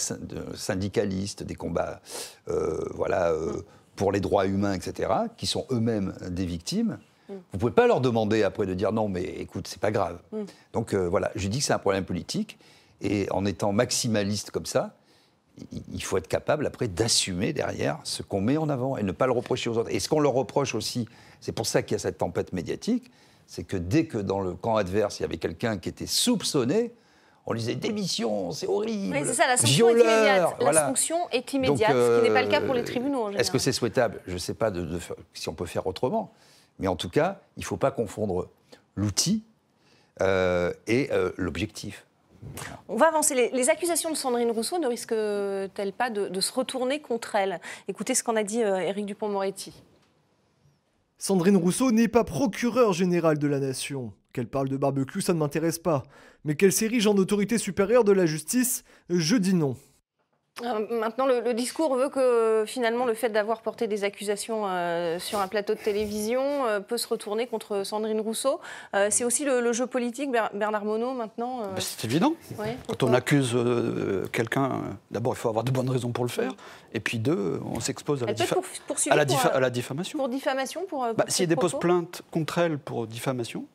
[0.55, 2.01] syndicalistes, des combats
[2.47, 3.61] euh, voilà, euh,
[3.99, 6.99] pour les droits humains, etc., qui sont eux-mêmes des victimes.
[7.27, 7.33] Mm.
[7.33, 10.19] Vous ne pouvez pas leur demander après de dire non, mais écoute, c'est pas grave.
[10.31, 10.43] Mm.
[10.71, 12.57] Donc euh, voilà, je dis que c'est un problème politique.
[13.01, 14.95] Et en étant maximaliste comme ça,
[15.91, 19.25] il faut être capable après d'assumer derrière ce qu'on met en avant et ne pas
[19.25, 19.91] le reprocher aux autres.
[19.91, 21.05] Et ce qu'on leur reproche aussi,
[21.41, 23.11] c'est pour ça qu'il y a cette tempête médiatique,
[23.47, 26.93] c'est que dès que dans le camp adverse, il y avait quelqu'un qui était soupçonné,
[27.49, 29.15] on lui disait démission, c'est horrible.
[29.15, 30.55] Oui, c'est ça, la sanction est immédiate.
[30.61, 33.31] La sanction est immédiate, ce qui n'est pas le cas pour les euh, tribunaux.
[33.31, 34.21] Est-ce que c'est souhaitable?
[34.27, 34.99] Je ne sais pas de,
[35.33, 36.31] si on peut faire autrement.
[36.79, 38.47] Mais en tout cas, il ne faut pas confondre
[38.95, 39.43] l'outil
[40.21, 42.05] euh, et euh, l'objectif.
[42.87, 43.49] On va avancer.
[43.51, 47.59] Les, accusations de Sandrine Rousseau ne risquent-elles pas de, se retourner contre elle?
[47.87, 49.73] Écoutez ce qu'en a dit euh, Éric Dupont-Moretti.
[51.17, 54.13] Sandrine Rousseau n'est pas procureure générale de la nation.
[54.33, 56.03] Qu'elle parle de barbecue, ça ne m'intéresse pas.
[56.45, 59.75] Mais qu'elle s'érige en autorité supérieure de la justice, je dis non.
[60.63, 65.39] Euh, maintenant, le, discours veut que finalement le fait d'avoir porté des accusations euh, sur
[65.39, 68.59] un plateau de télévision euh, peut se retourner contre Sandrine Rousseau.
[69.09, 72.33] c'est aussi le, jeu politique, Bernard Monod, maintenant bah, C'est évident.
[72.87, 73.55] Quand on accuse
[74.31, 76.53] quelqu'un, d'abord, il faut avoir de bonnes raisons pour le faire.
[76.93, 78.25] Et puis, deux, on s'expose à,
[79.15, 80.17] la, à, la diffamation.
[80.17, 83.65] Pour diffamation pour, bah, S'il dépose plainte contre elle pour diffamation,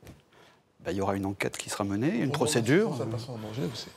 [0.85, 2.97] bah, il y aura une enquête qui sera menée, une procédure.
[2.97, 3.89] Ça passe en danger aussi.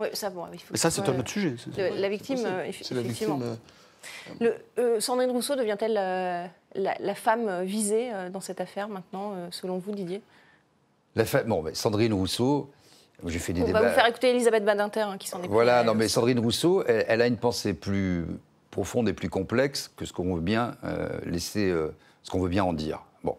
[0.00, 1.56] Oui, ça, bon, il faut ça, c'est un autre sujet.
[1.76, 3.40] la victime, effectivement.
[4.40, 5.94] Le, euh, Sandrine Rousseau devient-elle
[6.74, 10.22] la, femme visée euh, dans cette affaire maintenant, euh, selon vous, Didier?
[11.16, 12.70] La Bon, Sandrine Rousseau,
[13.26, 13.80] j'ai fait des débats.
[13.80, 16.38] On va vous faire écouter Elisabeth Badinter hein, qui s'en est Voilà, non, mais Sandrine
[16.38, 18.24] Rousseau, elle, a une pensée plus
[18.70, 20.76] profonde et plus complexe que ce qu'on veut bien
[21.24, 21.74] laisser,
[22.22, 23.02] ce qu'on veut bien en dire.
[23.24, 23.36] Bon.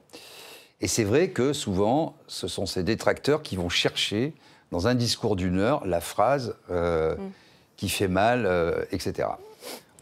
[0.82, 4.34] Et c'est vrai que souvent, ce sont ces détracteurs qui vont chercher
[4.72, 7.32] dans un discours d'une heure la phrase euh, mm.
[7.76, 9.30] qui fait mal, euh, etc.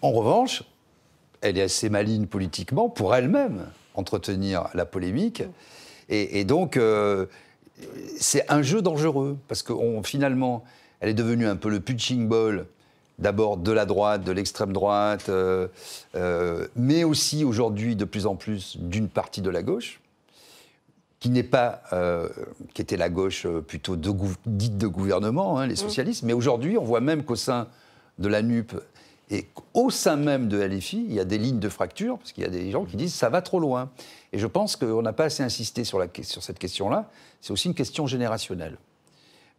[0.02, 0.64] En revanche,
[1.42, 5.42] elle est assez maligne politiquement pour elle-même entretenir la polémique.
[5.42, 5.52] Mm.
[6.10, 7.26] Et, donc, euh,
[8.18, 10.64] c'est un jeu dangereux, parce que finalement,
[11.02, 12.66] elle est devenue un peu le punching ball,
[13.20, 15.30] d'abord de la droite, de l'extrême droite,
[16.78, 20.00] mais aussi aujourd'hui de plus en plus d'une partie de la gauche
[21.20, 22.30] qui n'est pas, euh,
[22.74, 24.12] qui était la gauche euh, plutôt de,
[24.46, 25.78] dite de gouvernement, hein, les mmh.
[25.78, 27.68] socialistes, mais aujourd'hui, on voit même qu'au sein
[28.20, 28.74] de la NUP
[29.30, 32.44] et au sein même de LFI, il y a des lignes de fracture, parce qu'il
[32.44, 33.90] y a des gens qui disent ça va trop loin.
[34.32, 37.10] Et je pense qu'on n'a pas assez insisté sur, la, sur cette question-là.
[37.42, 38.78] C'est aussi une question générationnelle.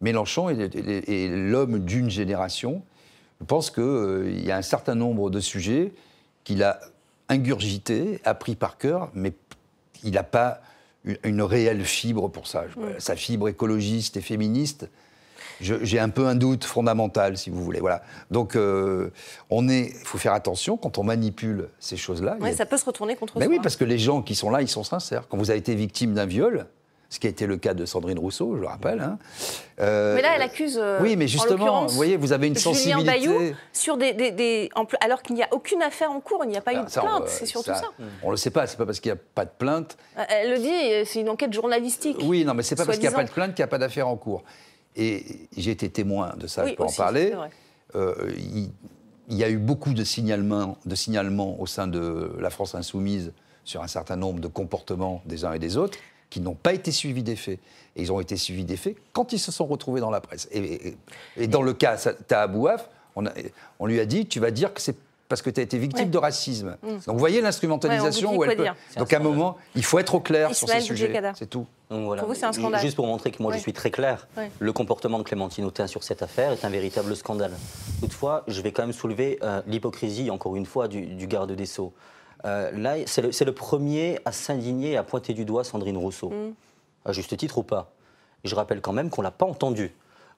[0.01, 2.81] Mélenchon est, l'homme d'une génération.
[3.41, 5.93] Je pense qu'il euh, y a un certain nombre de sujets
[6.43, 6.79] qu'il a
[7.27, 9.33] ingurgités, appris par cœur, mais
[10.03, 10.61] il n'a pas
[11.23, 12.65] une, réelle fibre pour ça.
[12.97, 14.89] Sa fibre écologiste et féministe,
[15.61, 17.79] j'ai un peu un doute fondamental, si vous voulez.
[17.79, 18.01] Voilà.
[18.31, 19.11] Donc, euh,
[19.49, 22.37] on est, il faut faire attention quand on manipule ces choses-là.
[22.39, 23.53] Oui, ça peut se retourner contre Mais soi.
[23.53, 25.27] oui, parce que les gens qui sont là, ils sont sincères.
[25.27, 26.67] Quand vous avez été victime d'un viol,
[27.09, 29.01] ce qui a été le cas de Sandrine Rousseau, je le rappelle.
[29.01, 29.17] Hein.
[29.79, 30.77] Euh, mais là, elle accuse.
[30.79, 33.03] Euh, oui, mais justement, vous voyez, vous avez une sensibilité.
[33.03, 33.33] Bayou,
[33.73, 34.69] sur des, des,
[35.01, 37.27] alors qu'il n'y a aucune affaire en cours, il n'y a pas eu de plainte,
[37.27, 37.89] c'est surtout ça.
[38.21, 39.97] On ne le sait pas, c'est pas parce qu'il n'y a pas de plainte.
[40.17, 42.17] Euh, elle le dit, c'est une enquête journalistique.
[42.21, 43.71] Oui, non, mais c'est pas parce qu'il n'y a pas de plainte qu'il n'y a
[43.71, 44.43] pas d'affaire en cours.
[44.95, 47.33] Et j'ai été témoin de ça, je peux en parler.
[47.95, 48.69] il,
[49.29, 53.31] y a eu beaucoup de signalements, de signalements au sein de la France insoumise
[53.63, 55.97] sur un certain nombre de comportements des uns et des autres
[56.29, 57.59] qui n'ont pas été suivis des faits.
[57.95, 60.47] Et ils ont été suivis des faits quand ils se sont retrouvés dans la presse.
[60.51, 60.95] Et,
[61.47, 63.25] dans le cas Tahabouaf, on,
[63.79, 64.95] on lui a dit, tu vas dire que c'est
[65.29, 66.75] parce que tu as été victime de racisme.
[66.81, 66.87] Mm.
[66.87, 68.65] Donc vous voyez l'instrumentalisation où elle peut...
[68.97, 71.21] Donc à un moment, il faut être au clair sur ces sujets.
[71.35, 71.67] C'est tout.
[71.87, 72.81] Pour vous, c'est un scandale.
[72.81, 74.27] Juste pour montrer que moi, je suis très clair,
[74.59, 77.51] le comportement de Clémentine Autain sur cette affaire est un véritable scandale.
[78.01, 81.93] Toutefois, je vais quand même soulever euh, l'hypocrisie, encore une fois, du, garde des Sceaux.
[82.45, 86.29] Euh, là, c'est le, premier à s'indigner et à pointer du doigt Sandrine Rousseau.
[86.29, 86.53] Mm.
[87.05, 87.91] À juste titre ou pas.
[88.43, 89.93] je rappelle quand même qu'on ne l'a pas entendu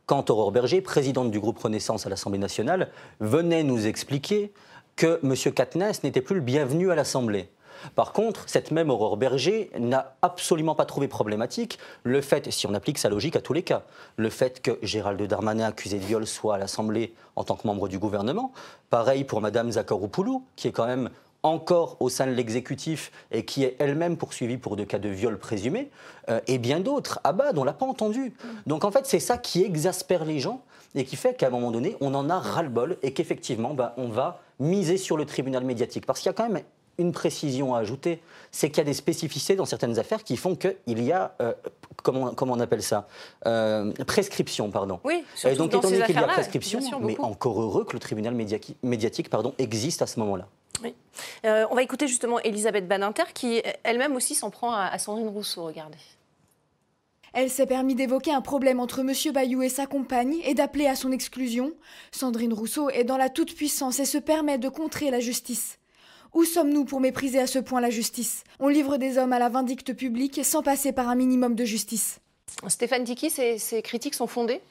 [0.06, 2.90] quand Aurore Berger, présidente du groupe Renaissance à l'Assemblée nationale,
[3.22, 4.52] venait nous expliquer
[4.96, 5.54] que M.
[5.54, 7.50] Katniss n'était plus le bienvenu à l'Assemblée.
[7.96, 12.74] Par contre, cette même Aurore Berger n'a absolument pas trouvé problématique le fait, si on
[12.74, 13.84] applique sa logique à tous les cas,
[14.18, 17.88] le fait que Gérald Darmanin, accusé de viol, soit à l'Assemblée en tant que membre
[17.88, 18.52] du gouvernement.
[18.90, 21.10] Pareil pour Mme Zakharopoulou, qui est quand même
[21.44, 25.38] encore au sein de l'exécutif et qui est elle-même poursuivie pour des cas de viol
[25.38, 25.90] présumé,
[26.30, 27.20] euh, et bien d'autres.
[27.24, 28.34] Abad, on ne l'a pas entendu.
[28.68, 30.62] Donc en fait, c'est ça qui exaspère les gens
[30.96, 34.10] et qui fait qu'à un moment donné, on en a ras-le-bol et qu'effectivement, bah, on
[34.10, 36.06] va miser sur le tribunal médiatique.
[36.06, 36.64] Parce qu'il y a quand même
[36.98, 40.56] une précision à ajouter, c'est qu'il y a des spécificités dans certaines affaires qui font
[40.56, 41.54] qu'il y a, euh,
[42.04, 43.08] comment, on appelle ça
[43.48, 45.00] euh, Prescription, pardon.
[45.04, 48.36] Oui, et donc étant donné qu'il y a prescription, mais encore heureux que le tribunal
[48.84, 50.48] médiatique, pardon, existe à ce moment-là.
[50.84, 50.96] Oui.
[51.46, 55.28] Euh, on va écouter justement Elisabeth Badinter qui elle-même aussi s'en prend à, à Sandrine
[55.28, 55.98] Rousseau, regardez.
[57.34, 59.14] Elle s'est permis d'évoquer un problème entre M.
[59.34, 61.72] Bayou et sa compagne et d'appeler à son exclusion.
[62.12, 65.78] Sandrine Rousseau est dans la toute-puissance et se permet de contrer la justice.
[66.34, 68.44] Où sommes-nous pour mépriser à ce point la justice?
[68.60, 72.20] On livre des hommes à la vindicte publique sans passer par un minimum de justice.
[72.68, 74.62] Stéphane Tiki, ces, critiques sont fondées?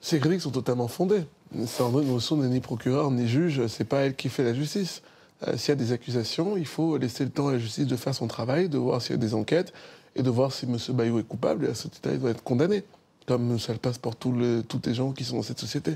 [0.00, 1.24] Ces critiques sont totalement fondées.
[1.66, 5.02] Sandrine Rousseau n'est ni procureur ni juge, c'est pas elle qui fait la justice.
[5.46, 7.96] Euh, s'il y a des accusations, il faut laisser le temps à la justice de
[7.96, 9.72] faire son travail, de voir s'il y a des enquêtes
[10.14, 10.76] et de voir si M.
[10.90, 12.84] Bayou est coupable, et à ce titre il doit être condamné,
[13.26, 15.92] comme ça le passe pour tous les gens qui sont dans cette société.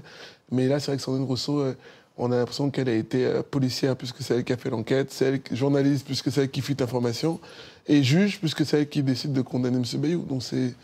[0.51, 1.75] Mais là, c'est vrai que Sandrine Rousseau, euh,
[2.17, 5.13] on a l'impression qu'elle a été euh, policière puisque c'est elle qui a fait l'enquête,
[5.13, 7.41] c'est elle journaliste puisque c'est elle qui fuit l'information,
[7.87, 10.01] et juge puisque c'est elle qui décide de condamner M.
[10.01, 10.23] Bayou.
[10.23, 10.75] Donc c'est...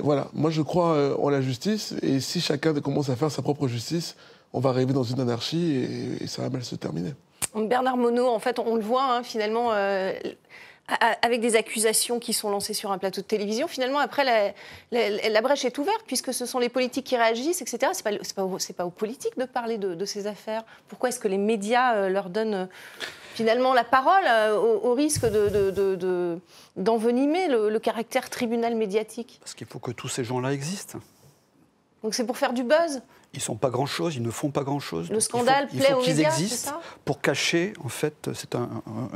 [0.00, 3.68] Voilà, moi je crois en la justice, et si chacun commence à faire sa propre
[3.68, 4.16] justice,
[4.52, 5.86] on va arriver dans une anarchie
[6.20, 7.14] et, ça va mal se terminer.
[7.54, 9.72] Bernard Monod, en fait, on le voit hein, finalement
[11.22, 14.54] avec des accusations qui sont lancées sur un plateau de télévision, finalement, après,
[14.90, 17.92] la, brèche est ouverte, puisque ce sont les politiques qui réagissent, etc.
[17.92, 20.64] Ce n'est pas, pas, aux politiques de parler de, ces affaires.
[20.88, 22.66] Pourquoi est-ce que les médias euh, leur donnent euh,
[23.34, 25.26] finalement la parole euh, au, risque
[26.76, 29.38] d'envenimer le caractère tribunal médiatique?
[29.40, 30.98] Parce qu'il faut que tous ces gens-là existent.
[32.02, 33.02] Donc c'est pour faire du buzz
[33.34, 35.10] ils sont pas grand-chose, ils ne font pas grand-chose.
[35.10, 38.68] Le scandale plaît aux médias, existent pour cacher, en fait, c'est un,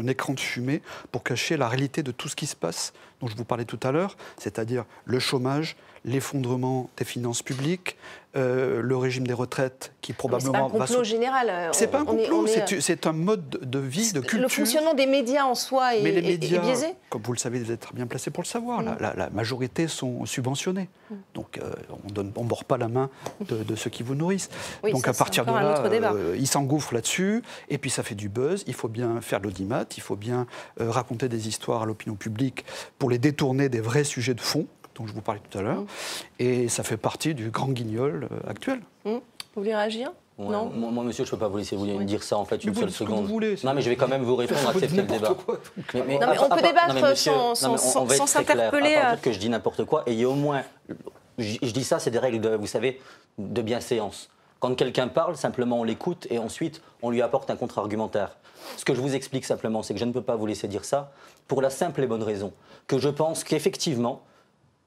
[0.06, 3.36] écran de fumée, pour cacher la réalité de tout ce qui se passe, dont je
[3.36, 7.96] vous parlais tout à l'heure, c'est-à-dire le chômage, l'effondrement des finances publiques,
[8.34, 11.46] euh, le régime des retraites qui probablement C'est pas un complot général.
[11.50, 12.46] Euh, c'est pas un complot,
[12.80, 14.40] c'est un mode de vie, de culture.
[14.40, 16.94] Le fonctionnement des médias en soi est, Mais les médias, biaisé.
[17.10, 18.80] Comme vous le savez, vous êtes très bien placé pour le savoir.
[18.80, 18.96] Mm.
[19.00, 20.88] La, majorité sont subventionnés.
[21.10, 21.14] Mm.
[21.34, 21.74] Donc euh,
[22.16, 23.10] on ne mord pas la main
[23.46, 24.48] de, ceux qui vous nourrissent.
[24.90, 27.42] Donc à partir de là, ils s'engouffrent là-dessus.
[27.68, 28.64] Et puis ça fait du buzz.
[28.66, 29.84] Il faut bien faire l'audimat.
[29.96, 30.46] Il faut bien
[30.78, 32.64] raconter des histoires à l'opinion publique
[32.98, 35.80] pour les détourner des vrais sujets de fond dont je vous parlais tout à l'heure.
[35.80, 35.86] Mm.
[36.38, 38.80] Et ça fait partie du grand guignol euh, actuel.
[39.04, 39.10] Mm.
[39.10, 39.20] Vous
[39.56, 40.12] voulez réagir?
[40.38, 40.70] Non?
[40.70, 42.90] Moi, monsieur, je ne peux pas vous laisser vous dire ça en fait une seule
[42.90, 43.28] seconde.
[43.28, 45.36] non, mais je vais quand même vous répondre, accepter le débat.
[45.94, 48.94] mais, non, mais on peut débattre sans, sans, s'interpeller.
[48.94, 50.62] À que je dis n'importe quoi, et il y a au moins.
[51.38, 53.00] Je, dis ça, c'est des règles, de, vous savez,
[53.38, 54.30] de bienséance.
[54.58, 58.36] Quand quelqu'un parle, simplement on l'écoute et ensuite on lui apporte un contre-argumentaire.
[58.76, 60.84] Ce que je vous explique simplement, c'est que je ne peux pas vous laisser dire
[60.84, 61.12] ça
[61.46, 62.52] pour la simple et bonne raison
[62.86, 64.22] que je pense qu'effectivement,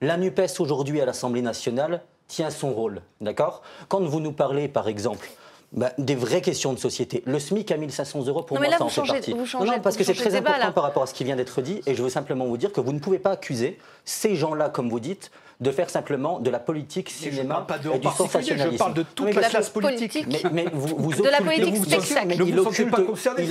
[0.01, 3.61] la NUPES aujourd'hui à l'Assemblée nationale tient son rôle, d'accord?
[3.87, 5.29] Quand vous nous parlez, par exemple,
[5.71, 7.21] bah, des vraies questions de société.
[7.25, 9.33] Le SMIC à 1500 euros, pour moi, ça en fait partie.
[9.33, 11.95] non, parce que c'est très important par rapport à ce qui vient d'être dit, et
[11.95, 14.99] je veux simplement vous dire que vous ne pouvez pas accuser ces gens-là, comme vous
[14.99, 18.73] dites, de faire simplement de la politique cinéma et du sensationnalisme.
[18.73, 20.27] Je parle de toute la, classe politique.
[20.51, 22.37] Mais, vous, vous de la politique spectacle.
[22.37, 23.47] Ne vous pas concerné,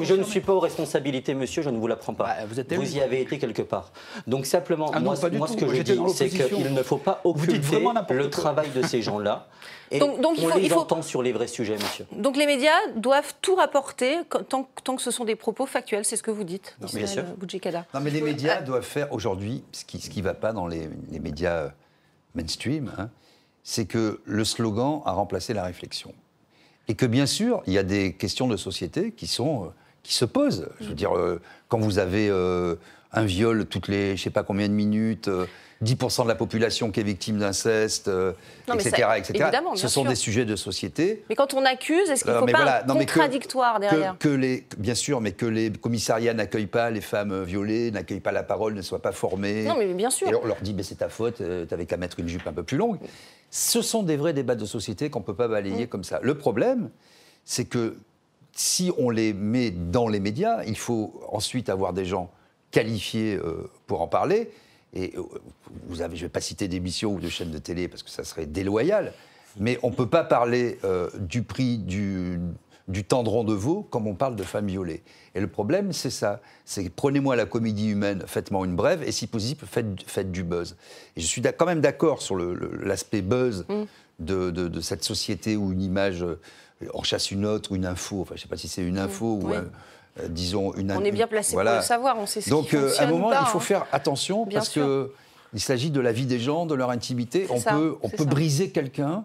[0.00, 2.36] Je ne suis pas aux responsabilités, monsieur, je ne vous l'apprends pas.
[2.48, 3.90] Bah, vous, y avez été quelque part.
[4.26, 8.30] Donc simplement, ah moi, ce que je dis, c'est qu'il ne faut pas occulter le
[8.30, 9.46] travail de ces gens-là.
[9.90, 10.80] Et donc, donc, on il faut, les il faut...
[10.80, 12.06] entend sur les vrais sujets, monsieur.
[12.12, 16.16] Donc les médias doivent tout rapporter tant, tant que ce sont des propos factuels, c'est
[16.16, 17.24] ce que vous dites, non, bien sûr.
[17.24, 21.18] Non, mais les médias doivent faire aujourd'hui ce qui ne va pas dans les, les
[21.18, 21.72] médias
[22.34, 23.10] mainstream, hein,
[23.62, 26.14] c'est que le slogan a remplacé la réflexion.
[26.88, 30.24] Et que bien sûr, il y a des questions de société qui, sont, qui se
[30.24, 30.68] posent.
[30.80, 31.12] Je veux dire,
[31.68, 32.30] quand vous avez
[33.12, 35.28] un viol toutes les je sais pas combien de minutes,
[35.82, 38.10] 10% de la population qui est victime d'inceste,
[38.72, 39.08] etc.
[39.16, 39.50] etc.
[39.76, 41.24] Ce sont des sujets de société.
[41.28, 44.94] Mais quand on accuse, est-ce qu'il ne faut pas un contradictoire derrière que, les, Bien
[44.94, 48.82] sûr, mais que les commissariats n'accueillent pas les femmes violées, n'accueillent pas la parole, ne
[48.82, 49.64] soient pas formés.
[49.64, 50.28] Non, mais bien sûr.
[50.28, 52.62] Et on leur dit, mais c'est ta faute, t'avais qu'à mettre une jupe un peu
[52.62, 52.98] plus longue.
[53.50, 55.88] Ce sont des vrais débats de société qu'on ne peut pas balayer mm.
[55.88, 56.20] comme ça.
[56.22, 56.90] Le problème,
[57.44, 57.96] c'est que
[58.52, 62.30] si on les met dans les médias, il faut ensuite avoir des gens
[62.70, 64.50] qualifiés euh, pour en parler.
[64.92, 65.22] Et euh,
[65.86, 68.10] vous avez, je ne vais pas citer d'émissions ou de chaînes de télé parce que
[68.10, 69.12] ça serait déloyal,
[69.58, 72.40] mais on ne peut pas parler euh, du prix du,
[72.88, 75.02] du tendron de veau comme on parle de femmes violées.
[75.34, 76.40] Et le problème, c'est ça.
[76.64, 80.76] C'est prenez-moi la comédie humaine, faites-moi une brève, et si possible, faites, faites du buzz.
[81.16, 83.84] Et je suis quand même d'accord sur l'aspect buzz mm.
[84.18, 86.24] de, de, cette société où une image
[86.94, 89.38] en chasse une autre, une info, enfin je ne sais pas si c'est une info
[89.42, 89.62] ou euh,
[90.28, 90.92] disons, une...
[90.92, 93.10] On est bien placé pour le savoir, on sait ce Donc, qui euh, à un
[93.10, 93.60] moment, il faut hein.
[93.60, 95.12] faire attention parce que
[95.52, 97.46] il s'agit de la vie des gens, de leur intimité.
[97.50, 99.24] On peut, on peut briser quelqu'un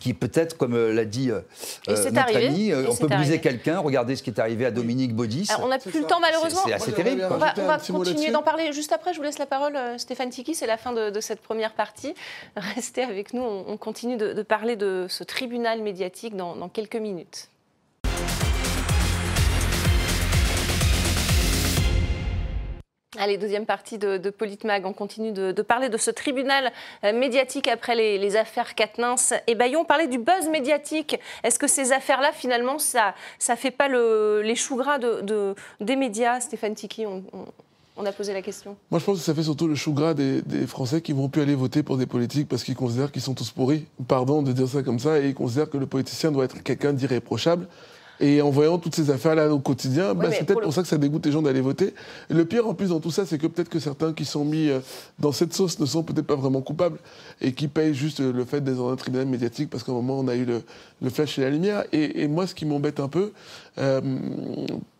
[0.00, 1.40] qui peut-être, comme euh, l'a dit euh,
[1.86, 3.78] notre ami, on peut briser quelqu'un.
[3.78, 5.48] Regardez ce qui est arrivé à Dominique Baudis.
[5.60, 6.62] on n'a plus le temps malheureusement.
[6.66, 7.26] C'est assez terrible.
[7.30, 9.12] On va, continuer d'en parler juste après.
[9.12, 10.54] Je vous laisse la parole, Stéphane Tiki.
[10.54, 12.14] C'est la fin de, cette première partie.
[12.56, 13.42] Restez avec nous.
[13.42, 17.48] On, continue de, parler de ce tribunal médiatique dans quelques minutes.
[23.20, 24.86] Allez, deuxième partie de, de Politmag.
[24.86, 26.70] On continue de, parler de ce tribunal
[27.02, 29.16] euh, médiatique après les, affaires Katnins
[29.48, 29.80] et Bayon.
[29.80, 31.18] On parlait du buzz médiatique.
[31.42, 33.14] Est-ce que ces affaires-là, finalement, ça
[33.48, 36.38] ne fait pas le, les choux gras de, des médias?
[36.38, 38.76] Stéphane Tiki, on, a posé la question.
[38.92, 41.28] Moi, je pense que ça fait surtout le chou gras des, des Français qui vont
[41.28, 43.86] plus aller voter pour des politiques parce qu'ils considèrent qu'ils sont tous pourris.
[44.06, 45.18] Pardon de dire ça comme ça.
[45.18, 47.66] Et ils considèrent que le politicien doit être quelqu'un d'irréprochable.
[48.20, 50.98] Et en voyant toutes ces affaires-là au quotidien, bah, c'est peut-être pour, ça que ça
[50.98, 51.94] dégoûte les gens d'aller voter.
[52.28, 54.68] le pire en plus dans tout ça, c'est que peut-être que certains qui sont mis
[54.68, 54.80] euh,
[55.18, 56.98] dans cette sauce ne sont peut-être pas vraiment coupables
[57.40, 60.18] et qui payent juste le fait d'être dans un tribunal médiatique parce qu'à un moment
[60.18, 60.62] on a eu le,
[61.00, 61.84] le flash et la lumière.
[61.92, 63.32] Et, moi, ce qui m'embête un peu,
[63.78, 64.00] euh,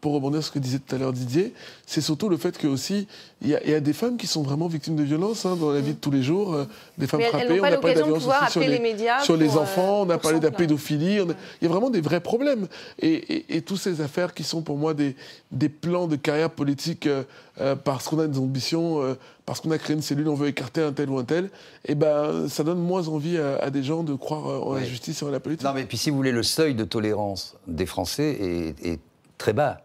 [0.00, 1.52] pour rebondir sur ce que disait tout à l'heure Didier,
[1.86, 3.08] c'est surtout le fait que aussi
[3.40, 5.94] il y, a des femmes qui sont vraiment victimes de violences hein, dans la vie
[5.94, 6.64] de tous les jours, euh,
[6.98, 7.60] des femmes frappées.
[7.60, 10.40] on a parlé de la violence sur les, médias sur les enfants, on a parlé
[10.40, 11.18] de la pédophilie.
[11.18, 12.66] il y a vraiment des vrais problèmes.
[12.98, 15.14] Et, et, toutes ces affaires qui sont pour moi des,
[15.52, 17.22] des plans de carrière politique euh,
[17.60, 19.14] euh, parce qu'on a des ambitions, euh,
[19.46, 21.92] parce qu'on a créé une cellule, on veut écarter un tel ou un tel, et
[21.92, 25.24] eh ben ça donne moins envie à, des gens de croire en la justice et
[25.24, 25.64] en la politique.
[25.64, 29.00] Non mais puis si vous voulez, le seuil de tolérance des Français est,
[29.38, 29.82] très bas.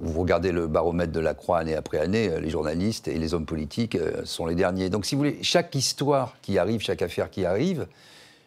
[0.00, 3.46] Vous regardez le baromètre de la Croix année après année, les journalistes et les hommes
[3.46, 4.88] politiques sont les derniers.
[4.90, 7.86] Donc si vous voulez, chaque histoire qui arrive, chaque affaire qui arrive,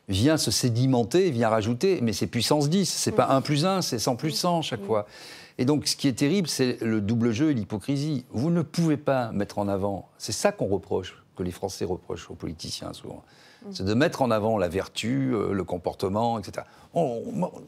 [0.10, 4.00] vient se sédimenter, vient rajouter, mais c'est puissance 10, c'est pas 1 plus 1, c'est
[4.00, 5.06] 100 plus 100 chaque fois.
[5.58, 8.26] Et donc, ce qui est terrible, c'est le double jeu et l'hypocrisie.
[8.32, 12.30] Vous ne pouvez pas mettre en avant, c'est ça qu'on reproche, que les Français reprochent
[12.30, 13.24] aux politiciens souvent.
[13.72, 16.66] C'est de mettre en avant la vertu, euh, le comportement, etc.
[16.94, 17.00] je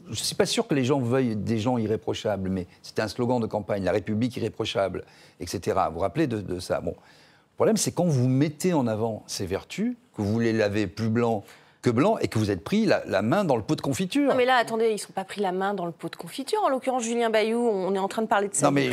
[0.08, 3.40] ne suis pas sûr que les gens veuillent des gens irréprochables, mais c'était un slogan
[3.40, 5.04] de campagne, la République irréprochable,
[5.40, 5.78] etc.
[5.88, 6.80] Vous vous rappelez de, de ça?
[6.80, 10.86] Bon, le problème, c'est quand vous mettez en avant ces vertus, que vous les lavez
[10.86, 11.44] plus blancs
[11.82, 14.28] que blanc et que vous êtes pris la, main dans le pot de confiture.
[14.28, 16.16] Non mais là, attendez, ils ne sont pas pris la main dans le pot de
[16.16, 16.62] confiture.
[16.62, 18.70] En l'occurrence, Julien Bayou, on est en train de parler de ça.
[18.70, 18.90] mais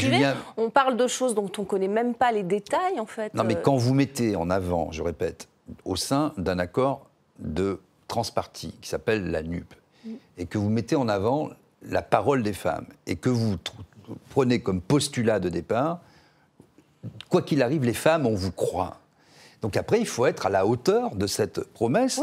[0.57, 3.33] On parle de choses dont on ne connaît même pas les détails, en fait.
[3.33, 3.61] Non mais euh.
[3.61, 5.47] quand vous mettez en avant, je répète,
[5.85, 9.73] au sein d'un accord de transpartie qui s'appelle la NUP,
[10.05, 10.11] mm.
[10.37, 11.49] et que vous mettez en avant
[11.81, 13.57] la parole des femmes, et que vous
[14.29, 15.99] prenez comme postulat de départ,
[17.29, 18.99] quoi qu'il arrive, les femmes, on vous croit.
[19.61, 22.21] Donc après, il faut être à la hauteur de cette promesse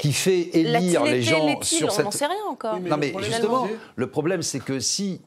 [0.00, 2.02] qui fait élire les gens sur cette.
[2.02, 2.78] On n'en sait rien encore.
[2.80, 5.20] non, mais justement, le problème, c'est que si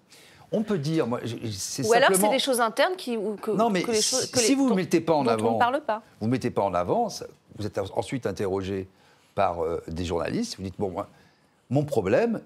[0.53, 1.19] on peut dire, moi,
[1.51, 3.17] c'est Ou alors c'est des choses internes qui.
[3.41, 5.55] que, non, mais si vous ne mettez pas en avant.
[5.55, 6.01] On parle pas.
[6.19, 7.09] Vous ne mettez pas en avant,
[7.61, 8.87] vous êtes ensuite interrogé
[9.35, 10.57] par euh, des journalistes.
[10.57, 11.07] Vous dites bon, moi,
[11.69, 12.41] mon problème,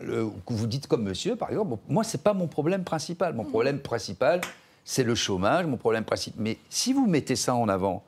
[0.00, 3.34] le, vous dites comme monsieur, par exemple, moi, c'est pas mon problème principal.
[3.34, 3.50] Mon mmh.
[3.50, 4.40] problème principal,
[4.84, 5.66] c'est le chômage.
[5.66, 6.40] Mon problème principal.
[6.42, 8.04] Mais si vous mettez ça en avant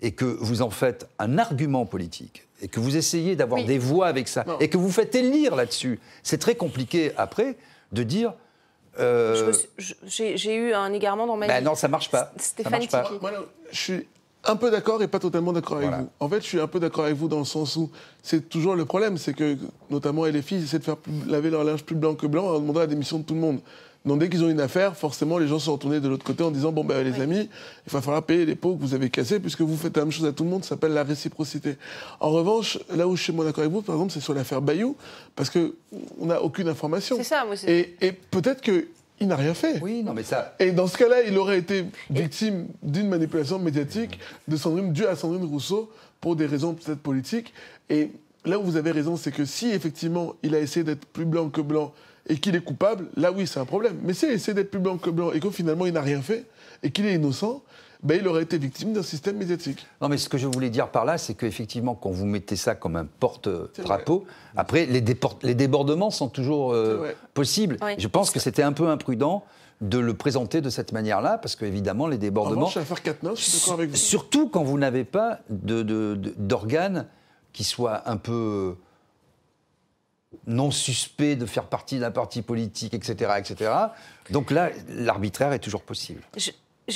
[0.00, 4.06] et que vous en faites un argument politique, et que vous essayez d'avoir des voix
[4.06, 7.56] avec ça, et que vous faites élire là-dessus, c'est très compliqué après
[7.92, 8.32] de dire.
[8.98, 9.52] Euh,
[10.06, 12.32] j'ai eu un égarement dans ma ben Non, ça marche pas.
[12.38, 12.82] Stéphane
[13.70, 14.06] je suis
[14.46, 16.08] un peu d'accord et pas totalement d'accord avec vous.
[16.20, 17.90] En fait, je suis un peu d'accord avec vous dans le sens où
[18.22, 19.56] c'est toujours le problème, c'est que
[19.90, 22.80] notamment les filles essaient de faire laver leur linge plus blanc que blanc en demandant
[22.80, 23.60] la démission de tout le monde.
[24.04, 26.50] Donc dès qu'ils ont une affaire, forcément, les gens sont retournés de l'autre côté en
[26.50, 27.48] disant Bon, ben les amis,
[27.86, 30.12] il va falloir payer les pots que vous avez cassés, puisque vous faites la même
[30.12, 31.76] chose à tout le monde, ça s'appelle la réciprocité.
[32.20, 34.60] En revanche, là où je suis moins d'accord avec vous, par exemple, c'est sur l'affaire
[34.60, 34.94] Bayou,
[35.34, 37.16] parce qu'on n'a aucune information.
[37.16, 38.88] C'est ça, moi, Et, et peut-être que
[39.20, 39.80] il n'a rien fait.
[39.80, 40.54] Oui, non, mais ça.
[40.58, 45.16] Et dans ce cas-là, il aurait été victime d'une manipulation médiatique de Sandrine, due à
[45.16, 47.52] Sandrine Rousseau pour des raisons peut-être politiques.
[47.90, 48.10] Et
[48.44, 51.48] là où vous avez raison, c'est que si effectivement il a essayé d'être plus blanc
[51.48, 51.92] que blanc
[52.28, 53.98] et qu'il est coupable, là oui, c'est un problème.
[54.02, 56.22] Mais s'il a essayé d'être plus blanc que blanc et que finalement il n'a rien
[56.22, 56.44] fait
[56.82, 57.62] et qu'il est innocent,
[58.04, 59.86] ben, il aurait été victime d'un système médiatique.
[60.02, 62.74] Non, mais ce que je voulais dire par là, c'est qu'effectivement, quand vous mettez ça
[62.74, 65.02] comme un porte-drapeau, après, les,
[65.42, 67.78] les, débordements sont toujours euh, possibles.
[67.96, 69.44] Je pense que c'était un peu imprudent
[69.80, 72.66] de le présenter de cette manière-là, parce qu'évidemment, les débordements.
[72.66, 73.96] En revanche, 4 je suis d'accord avec vous.
[73.96, 77.04] Surtout quand vous n'avez pas d'organes de,
[77.52, 78.76] qui soient un peu
[80.46, 83.72] non suspects de faire partie d'un parti politique, etc., etc.
[84.30, 86.22] Donc là, l'arbitraire est toujours possible.
[86.36, 86.50] Je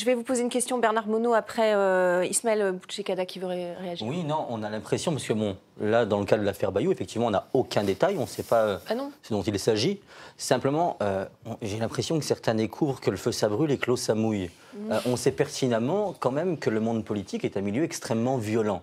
[0.05, 4.07] vais vous poser une question, Bernard Monod, après euh, Ismaël Bouchekada qui veut réagir.
[4.07, 6.93] Oui, non, on a l'impression, parce que bon, là, dans le cas de l'affaire Bayou,
[6.93, 10.01] effectivement, on n'a aucun détail, on ne sait pas euh, ah ce dont il s'agit.
[10.37, 11.25] Simplement, euh,
[11.63, 14.51] j'ai l'impression que certains découvrent que le feu ça brûle et que l'eau ça mouille.
[14.75, 14.93] Mmh.
[15.07, 18.83] on sait pertinemment quand même que le monde politique est un milieu extrêmement violent.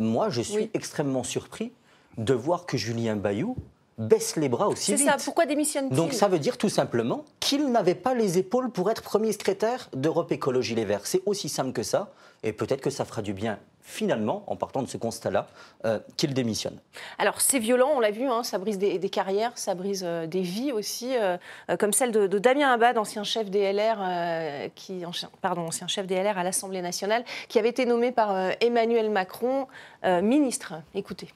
[0.00, 1.72] moi, je suis extrêmement surpris
[2.18, 3.56] de voir que Julien Bayou
[3.98, 5.04] baisse les bras aussi vite.
[5.04, 8.70] C'est ça, pourquoi démissionne-t-il Donc ça veut dire tout simplement qu'il n'avait pas les épaules
[8.70, 11.06] pour être premier secrétaire d'Europe Écologie Les Verts.
[11.06, 12.10] C'est aussi simple que ça,
[12.42, 15.46] et peut-être que ça fera du bien finalement, en partant de ce constat-là,
[15.84, 16.76] euh, qu'il démissionne.
[17.18, 20.42] Alors c'est violent, on l'a vu, hein, ça brise des, carrières, ça brise euh, des
[20.42, 21.36] vies aussi, euh,
[21.78, 25.04] comme celle de, Damien Abad, ancien chef des LR, qui,
[25.40, 29.68] pardon, ancien chef des LR à l'Assemblée nationale, qui avait été nommé par Emmanuel Macron
[30.04, 30.74] ministre.
[30.94, 31.28] Écoutez.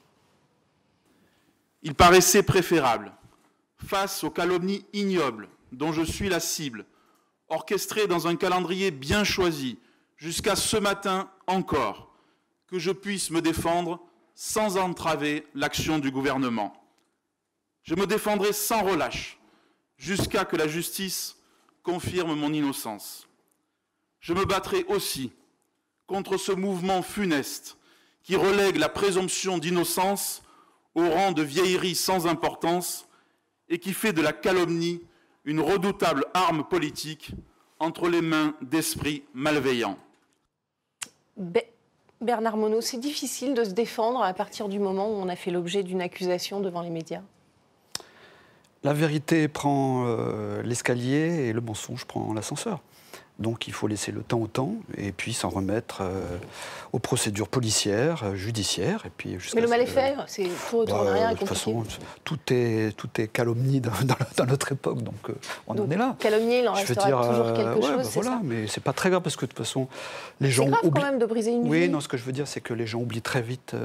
[1.83, 3.11] Il paraissait préférable,
[3.77, 6.85] face aux calomnies ignobles dont je suis la cible,
[7.47, 9.79] orchestrées dans un calendrier bien choisi,
[10.17, 12.13] jusqu'à ce matin encore,
[12.67, 13.99] que je puisse me défendre
[14.35, 16.73] sans entraver l'action du gouvernement.
[17.83, 19.39] Je me défendrai sans relâche
[19.97, 21.37] jusqu'à que la justice
[21.83, 23.27] confirme mon innocence.
[24.19, 25.33] Je me battrai aussi
[26.05, 27.77] contre ce mouvement funeste
[28.23, 30.43] qui relègue la présomption d'innocence
[30.95, 33.07] au rang de vieillerie sans importance
[33.69, 35.01] et qui fait de la calomnie
[35.45, 37.31] une redoutable arme politique
[37.79, 39.97] entre les mains d'esprits malveillants.
[42.21, 45.49] Bernard Monod, c'est difficile de se défendre à partir du moment où on a fait
[45.49, 47.21] l'objet d'une accusation devant les médias
[48.83, 52.81] La vérité prend euh, l'escalier et le mensonge prend l'ascenseur.
[53.41, 56.37] Donc il faut laisser le temps au temps et puis s'en remettre euh,
[56.93, 59.03] aux procédures policières, euh, judiciaires.
[59.05, 61.33] Et puis Mais le mal est fait, c'est tout bah, rien.
[61.33, 61.83] De toute façon,
[62.23, 65.33] tout est, tout est calomnie dans, notre époque, donc euh,
[65.67, 66.15] on en est là.
[66.19, 67.97] Calomnie, il en restera toujours quelque chose.
[67.97, 69.87] Bah, voilà, ça mais c'est pas très grave parce que de toute façon,
[70.39, 70.65] les gens.
[70.65, 72.61] C'est grave quand même de briser une Oui, non, ce que je veux dire, c'est
[72.61, 73.75] que les gens oublient très vite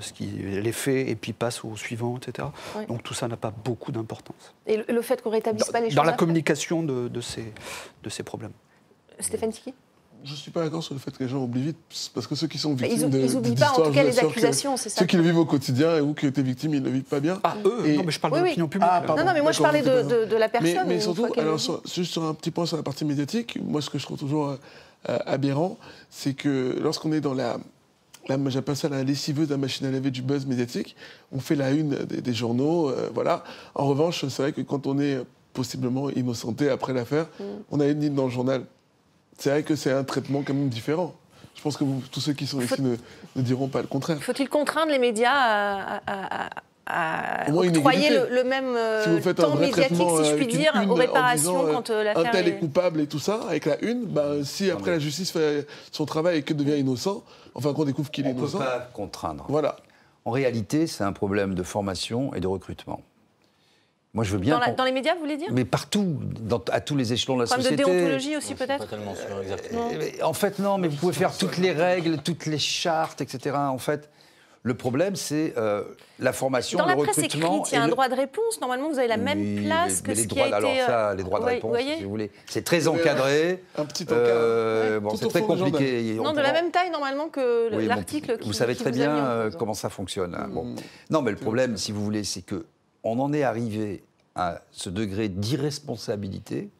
[0.00, 2.48] ce qui, les faits et puis passent au suivant, etc.
[2.88, 4.54] Donc tout ça n'a pas beaucoup d'importance.
[4.66, 7.52] Et le fait qu'on rétablisse pas les choses Dans la communication de, de, ces,
[8.02, 8.52] de ces problèmes.
[9.22, 9.74] Stéphane Tiki?
[10.22, 11.78] Je ne suis pas d'accord sur le fait que les gens oublient vite,
[12.12, 14.18] parce que ceux qui sont victimes ils, de Ils n'oublient pas, en tout cas, les
[14.18, 15.00] accusations, c'est ça.
[15.00, 17.02] Ceux qui le vivent au quotidien et ou qui étaient victimes, ils ne le vivent
[17.04, 17.40] pas bien.
[17.42, 18.90] Ah, eux Non, mais je parle de l'opinion publique.
[18.92, 20.86] Ah, non, non, mais moi, je parlais de, de, la personne.
[20.86, 23.98] Mais, surtout, alors, juste sur un petit point sur la partie médiatique, moi, ce que
[23.98, 24.58] je trouve toujours
[25.08, 25.78] euh, aberrant,
[26.10, 27.56] c'est que lorsqu'on est dans la,
[28.48, 30.96] j'appelle ça la lessiveuse de la machine à laver du buzz médiatique.
[31.32, 33.42] On fait la une des, journaux, euh, voilà.
[33.74, 35.18] En revanche, c'est vrai que quand on est
[35.54, 37.44] possiblement innocenté après l'affaire, mm.
[37.70, 38.64] on a une ligne dans le journal
[39.40, 41.14] c'est vrai que c'est un traitement quand même différent.
[41.56, 42.96] Je pense que tous ceux qui sont ici ne,
[43.42, 44.22] diront pas le contraire.
[44.22, 46.50] Faut-il contraindre les médias à,
[47.52, 52.02] octroyer le, même euh, temps médiatique, si je puis dire, aux réparations euh, quand euh,
[52.02, 52.58] l'affaire Un tel est...
[52.58, 56.38] coupable et tout ça, avec la une, bah, si après la justice fait son travail
[56.38, 57.22] et que devient innocent,
[57.54, 58.58] enfin qu'on découvre qu'il est innocent...
[58.58, 59.46] On ne peut pas contraindre.
[59.48, 59.76] Voilà.
[60.24, 63.02] En réalité, c'est un problème de formation et de recrutement.
[64.12, 64.60] Moi, je veux bien.
[64.76, 66.18] Dans, les médias, vous voulez dire Mais partout,
[66.72, 67.76] à tous les échelons de la société.
[67.76, 69.88] de déontologie aussi, peut-être Pas tellement sûr, exactement.
[70.22, 73.56] En fait, non, mais vous pouvez faire toutes les règles, toutes les chartes, etc.
[73.56, 74.10] En fait,
[74.62, 75.84] le problème, c'est euh,
[76.18, 78.60] la formation, Dans le la presse écrite, il y a un droit de réponse.
[78.60, 80.80] Normalement, vous avez la même place que les ce droits, qui a alors été...
[80.82, 83.62] ça, les droits de réponse, si vous voulez, c'est très encadré.
[83.78, 84.20] Un petit encadre.
[84.22, 86.14] Euh, bon, c'est très compliqué.
[86.14, 89.74] Non, de la même taille, normalement, que l'article qui Vous savez très bien euh, comment
[89.74, 90.34] ça fonctionne.
[90.34, 90.48] Hein.
[90.50, 90.64] Bon.
[90.64, 90.76] Mm.
[91.10, 92.66] Non, mais le problème, si vous voulez, c'est que
[93.04, 94.02] on en est arrivé
[94.34, 96.70] à ce degré d'irresponsabilité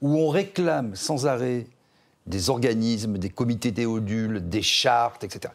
[0.00, 1.66] où on réclame sans arrêt
[2.26, 5.52] des organismes, des comités théodules, des chartes, etc.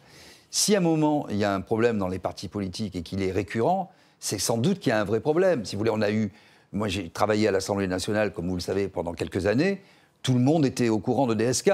[0.50, 3.22] Si à un moment il y a un problème dans les partis politiques et qu'il
[3.22, 3.90] est récurrent,
[4.20, 5.64] c'est sans doute qu'il y a un vrai problème.
[5.64, 6.32] Si vous voulez, on a eu
[6.72, 9.80] Moi, j'ai travaillé à l'Assemblée nationale, comme vous le savez, pendant quelques années.
[10.22, 11.68] Tout le monde était au courant de DSK.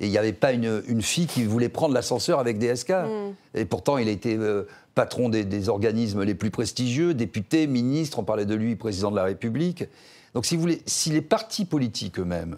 [0.00, 2.90] Et il n'y avait pas une, fille qui voulait prendre l'ascenseur avec DSK.
[2.90, 3.34] Mm.
[3.54, 8.24] Et pourtant, il a été euh, patron des, organismes les plus prestigieux, député, ministre, on
[8.24, 9.84] parlait de lui, président de la République.
[10.34, 12.56] Donc, si vous voulez, si les partis politiques eux-mêmes.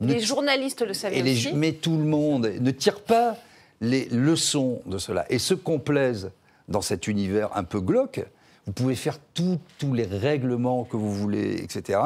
[0.00, 1.52] Les journalistes le savaient aussi.
[1.54, 3.36] Mais tout le monde ne tire pas
[3.80, 6.30] les leçons de cela et se complaisent
[6.68, 8.24] dans cet univers un peu glauque.
[8.66, 9.58] Vous pouvez faire tous
[9.92, 12.00] les règlements que vous voulez, etc.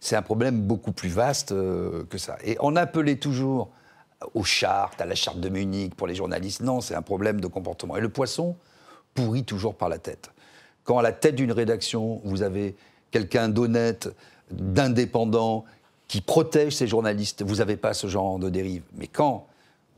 [0.00, 2.36] C'est un problème beaucoup plus vaste euh, que ça.
[2.44, 3.70] Et on appelait toujours
[4.34, 6.60] aux chartes, à la charte de Munich pour les journalistes.
[6.60, 7.96] Non, c'est un problème de comportement.
[7.96, 8.56] Et le poisson
[9.14, 10.30] pourrit toujours par la tête.
[10.84, 12.76] Quand à la tête d'une rédaction, vous avez
[13.10, 14.14] quelqu'un d'honnête,
[14.50, 15.64] d'indépendant,
[16.08, 18.82] qui protège ses journalistes, vous n'avez pas ce genre de dérive.
[18.94, 19.46] Mais quand,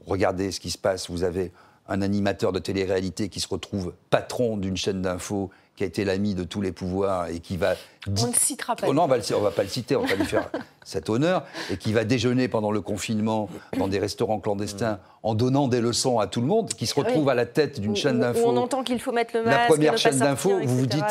[0.07, 1.53] regardez ce qui se passe, vous avez
[1.89, 6.35] un animateur de télé-réalité qui se retrouve patron d'une chaîne d'infos qui a été l'ami
[6.35, 7.75] de tous les pouvoirs et qui va.
[8.07, 8.87] On ne citera pas.
[8.89, 10.51] Oh non, on ne va pas le citer, on va lui faire
[10.85, 15.67] cet honneur, et qui va déjeuner pendant le confinement dans des restaurants clandestins en donnant
[15.67, 18.47] des leçons à tout le monde, qui se retrouve à la tête d'une chaîne d'infos.
[18.47, 19.59] On entend qu'il faut mettre le masque.
[19.59, 21.05] La première chaîne d'infos, vous vous dites,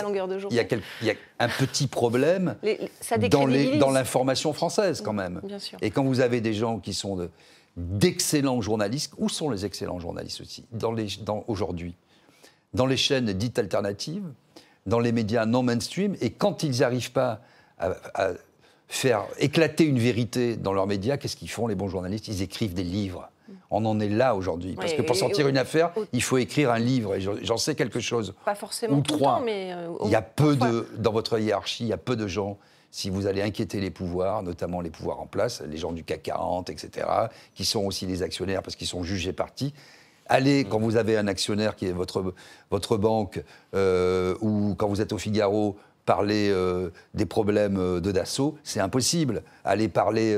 [0.50, 0.64] il y, a
[1.02, 2.56] il y, a un petit problème
[3.80, 5.42] dans l'information française quand même.
[5.82, 7.28] Et quand vous avez des gens qui sont
[7.76, 10.66] d'excellents journalistes, où sont les excellents journalistes aussi?
[10.72, 10.94] Dans
[11.26, 11.96] dans, aujourd'hui
[12.74, 14.24] Dans les chaînes dites alternatives,
[14.86, 17.42] dans les médias non mainstream, et quand ils n'arrivent pas
[17.80, 17.94] à,
[18.88, 22.28] faire éclater une vérité dans leurs médias, qu'est-ce qu'ils font les bons journalistes?
[22.28, 23.30] Ils écrivent des livres.
[23.72, 24.76] On en est là aujourd'hui.
[24.76, 27.16] Parce que pour sortir une affaire, il faut écrire un livre.
[27.16, 28.36] Et j'en sais quelque chose.
[28.46, 29.34] Pas forcément tout trois.
[29.34, 31.98] Le temps, mais euh, il y a peu de, dans votre hiérarchie, il y a
[31.98, 32.58] peu de gens.
[32.92, 36.22] Si vous allez inquiéter les pouvoirs, notamment les pouvoirs en place, les gens du CAC
[36.22, 37.08] 40, etc.,
[37.56, 39.74] qui sont aussi des actionnaires parce qu'ils sont jugés partis,
[40.34, 42.34] Allez, quand vous avez un actionnaire qui est votre,
[42.72, 43.44] votre banque,
[43.76, 45.78] euh, ou quand vous êtes au Figaro,
[46.08, 49.44] parler euh, des problèmes euh, de Dassault, c'est impossible.
[49.64, 50.36] Aller parler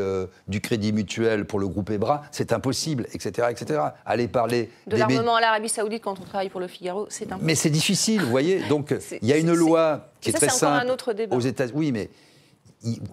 [0.49, 3.79] du crédit mutuel pour le groupe EBRA, c'est impossible, etc., etc.
[4.05, 7.45] Aller parler de l'armement à l'Arabie Saoudite quand on travaille pour le Figaro, c'est impossible.
[7.45, 8.67] Mais c'est difficile, vous voyez.
[8.67, 11.33] Donc il y a une loi qui est, très simple un autre débat.
[11.33, 11.67] aux États.
[11.73, 12.09] Oui, mais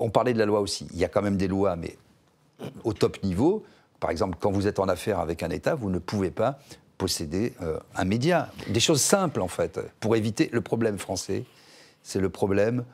[0.00, 0.88] on parlait de la loi aussi.
[0.92, 1.96] Il y a quand même des lois, mais
[2.82, 3.62] au top niveau.
[4.02, 6.58] Par exemple, quand vous êtes en affaire avec un État, vous ne pouvez pas
[6.98, 8.50] posséder euh, un média.
[8.66, 11.44] Des choses simples, en fait, pour éviter le problème français,
[12.02, 12.84] c'est le problème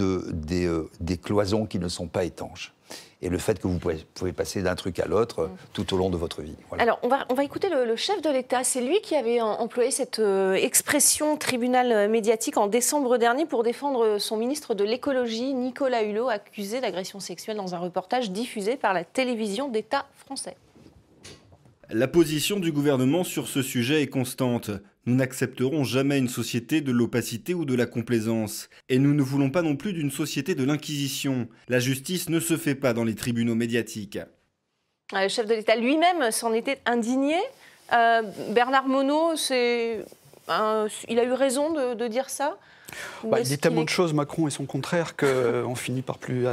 [0.00, 2.72] euh, des, cloisons qui ne sont pas étanches.
[3.20, 6.10] Et le fait que vous pouvez, passer d'un truc à l'autre euh, tout au long
[6.10, 6.56] de votre vie.
[6.78, 8.64] Alors, on va, on va écouter le, chef de l'État.
[8.64, 10.20] C'est lui qui avait employé cette
[10.54, 16.80] expression tribunal médiatique en décembre dernier pour défendre son ministre de l'écologie, Nicolas Hulot, accusé
[16.80, 20.56] d'agression sexuelle dans un reportage diffusé par la télévision d'État français.
[21.94, 24.70] La position du gouvernement sur ce sujet est constante.
[25.04, 28.70] Nous n'accepterons jamais une société de l'opacité ou de la complaisance.
[28.88, 31.48] Et nous ne voulons pas non plus d'une société de l'inquisition.
[31.68, 34.18] La justice ne se fait pas dans les tribunaux médiatiques.
[35.12, 37.36] Le chef de l'État lui-même s'en était indigné.
[37.92, 38.22] Euh,
[38.54, 42.56] Bernard Monod, il a eu raison de dire ça
[43.24, 46.46] bah, il dit tellement de choses, Macron et son contraire, qu'on finit par plus.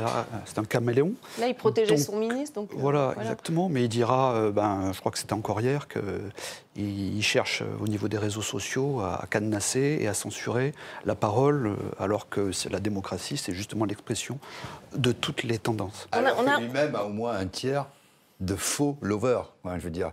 [0.45, 1.13] C'est un caméléon.
[1.39, 2.55] Là, il protégeait son ministre.
[2.55, 3.69] Donc, euh, voilà, exactement.
[3.69, 7.87] Mais il dira, euh, ben, je crois que c'était encore hier, qu'il cherche euh, au
[7.87, 10.73] niveau des réseaux sociaux à cadenasser et à censurer
[11.05, 14.39] la parole, alors que la démocratie, c'est justement l'expression
[14.95, 16.07] de toutes les tendances.
[16.11, 16.59] Alors on a...
[16.59, 17.85] lui-même a au moins un tiers
[18.39, 19.51] de faux lovers.
[19.65, 20.11] je veux dire,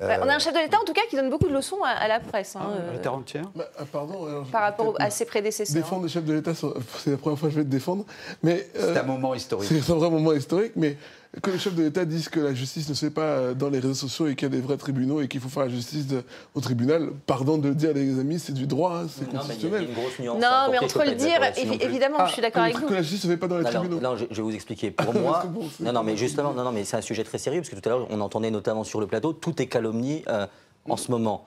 [0.00, 1.78] bah, on a un chef de l'État, en tout cas, qui donne beaucoup de leçons
[1.84, 2.56] à, la presse.
[2.56, 4.44] Hein, ah, la terre entière bah, ah, Pardon.
[4.50, 5.82] Par rapport à ses prédécesseurs.
[5.82, 8.04] Défendre le chef de l'État, c'est la première fois que je vais te défendre.
[8.42, 9.68] Mais, c'est un moment historique.
[9.68, 10.96] C'est un vrai moment historique, mais
[11.42, 13.68] que le chef de l'État dise que la justice ne se fait pas euh, dans
[13.68, 15.68] les réseaux sociaux et qu'il y a des vrais tribunaux et qu'il faut faire la
[15.68, 16.06] justice
[16.54, 19.88] au tribunal, pardon de le dire, les amis, c'est du droit, hein, c'est constitutionnel.
[20.20, 21.40] non, mais entre le dire,
[21.80, 22.86] évidemment, je suis d'accord avec vous.
[22.86, 24.00] Que la justice ne se fait pas dans les tribunaux.
[24.00, 24.90] Non, je, vais vous expliquer.
[24.90, 25.44] Pour moi,
[25.80, 27.88] non, non, mais justement, non, non, mais c'est un sujet très sérieux parce que tout
[27.88, 30.22] à l'heure, on entendait notamment sur le plateau, tout est calomnie.
[30.28, 30.46] Euh,
[30.88, 31.44] en ce moment.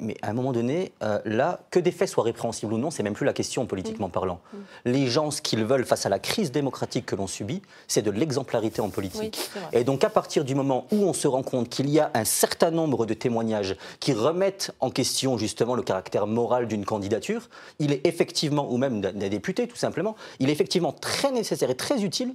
[0.00, 3.02] Mais, à un moment donné, euh, là, que des faits soient répréhensibles ou non, c'est
[3.02, 4.40] même plus la question politiquement parlant.
[4.84, 8.10] Les gens, ce qu'ils veulent face à la crise démocratique que l'on subit, c'est de
[8.10, 9.50] l'exemplarité en politique.
[9.72, 12.24] et donc, à partir du moment où on se rend compte qu'il y a un
[12.24, 17.92] certain nombre de témoignages qui remettent en question justement le caractère moral d'une candidature, il
[17.92, 22.02] est effectivement, ou même d'un député tout simplement, il est effectivement très nécessaire et très
[22.02, 22.34] utile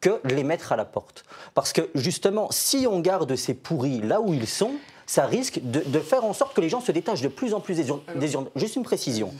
[0.00, 1.24] que les mettre à la porte.
[1.54, 4.72] Parce que justement, si on garde ces pourris là où ils sont,
[5.12, 7.74] ça risque de, faire en sorte que les gens se détachent de plus en plus
[7.74, 8.48] des urnes.
[8.56, 9.30] Juste une précision.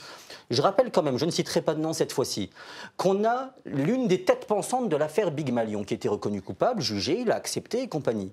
[0.50, 2.50] Je rappelle quand même, je ne citerai pas de nom cette fois-ci,
[2.98, 6.82] qu'on a l'une des têtes pensantes de l'affaire Big Malion, qui a été reconnu coupable,
[6.82, 8.32] jugé, il a accepté et compagnie,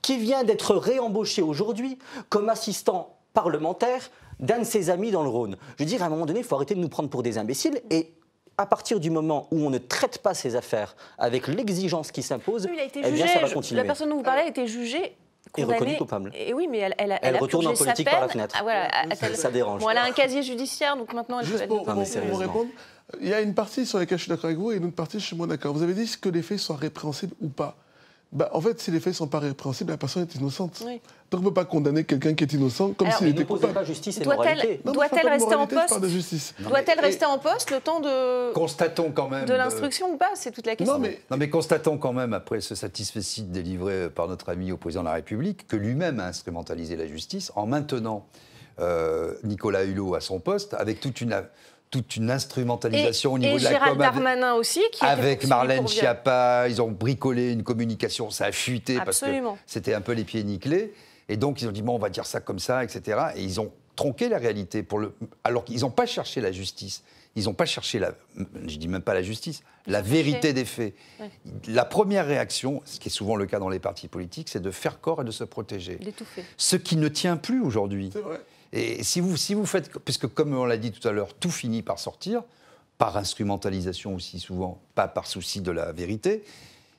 [0.00, 4.10] qui vient d'être réembauché aujourd'hui comme assistant parlementaire
[4.40, 5.58] d'un de ses amis dans le Rhône.
[5.78, 7.38] Je veux dire, à un moment donné, il faut arrêter de nous prendre pour des
[7.38, 8.12] imbéciles et
[8.58, 12.66] à partir du moment où on ne traite pas ces affaires avec l'exigence qui s'impose,
[12.66, 13.80] eh bien, ça va continuer.
[13.80, 15.16] La personne dont vous parlez a été jugée
[15.56, 16.30] et reconnue coupable.
[16.34, 18.56] Et oui, mais elle, elle, elle, retourne en politique par la fenêtre.
[18.58, 19.80] Ah, voilà, ça, dérange.
[19.80, 22.70] Bon, elle a un casier judiciaire, donc maintenant elle Juste peut pour, pour, pour répondre,
[23.20, 24.94] il y a une partie sur laquelle je suis d'accord avec vous et une autre
[24.94, 25.74] partie je suis moins d'accord.
[25.74, 27.76] Vous avez dit que les faits soient répréhensibles ou pas.
[28.32, 30.82] Bah, en fait, si les faits ne sont pas répréhensibles, la personne est innocente.
[30.82, 31.00] Donc
[31.40, 33.74] on ne peut pas condamner quelqu'un qui est innocent comme s'il était coupable.
[33.74, 34.24] pas justice et.
[34.24, 36.00] Doit-elle rester en poste
[36.60, 40.50] Doit-elle rester en poste le temps de constatons quand même de l'instruction ou pas C'est
[40.50, 40.94] toute la question.
[40.94, 41.20] Non mais...
[41.30, 45.08] non mais constatons quand même après ce satisfait délivré par notre ami au président de
[45.08, 48.26] la République que lui-même a instrumentalisé la justice en maintenant
[48.80, 51.34] euh, Nicolas Hulot à son poste avec toute une
[51.92, 56.80] toute une instrumentalisation au niveau de la Gérald Darmanin aussi, qui avec Marlène Schiappa, ils
[56.80, 59.26] ont bricolé une communication, ça a fuité parce que
[59.66, 60.92] c'était un peu les pieds nickelés.
[61.28, 63.20] Et donc ils ont dit bon, on va dire ça comme ça, etc.
[63.36, 65.14] Et ils ont tronqué la réalité pour le,
[65.44, 67.04] alors qu'ils n'ont pas cherché la justice.
[67.36, 68.12] Ils n'ont pas cherché la,
[68.66, 70.94] je dis même pas la justice, la vérité des faits.
[71.68, 74.70] La première réaction, ce qui est souvent le cas dans les partis politiques, c'est de
[74.70, 75.98] faire corps et de se protéger.
[76.56, 78.10] Ce qui ne tient plus aujourd'hui.
[78.12, 78.40] C'est vrai.
[78.72, 81.50] Et si vous, si vous faites, puisque comme on l'a dit tout à l'heure, tout
[81.50, 82.42] finit par sortir,
[82.98, 86.44] par instrumentalisation aussi souvent, pas par souci de la vérité,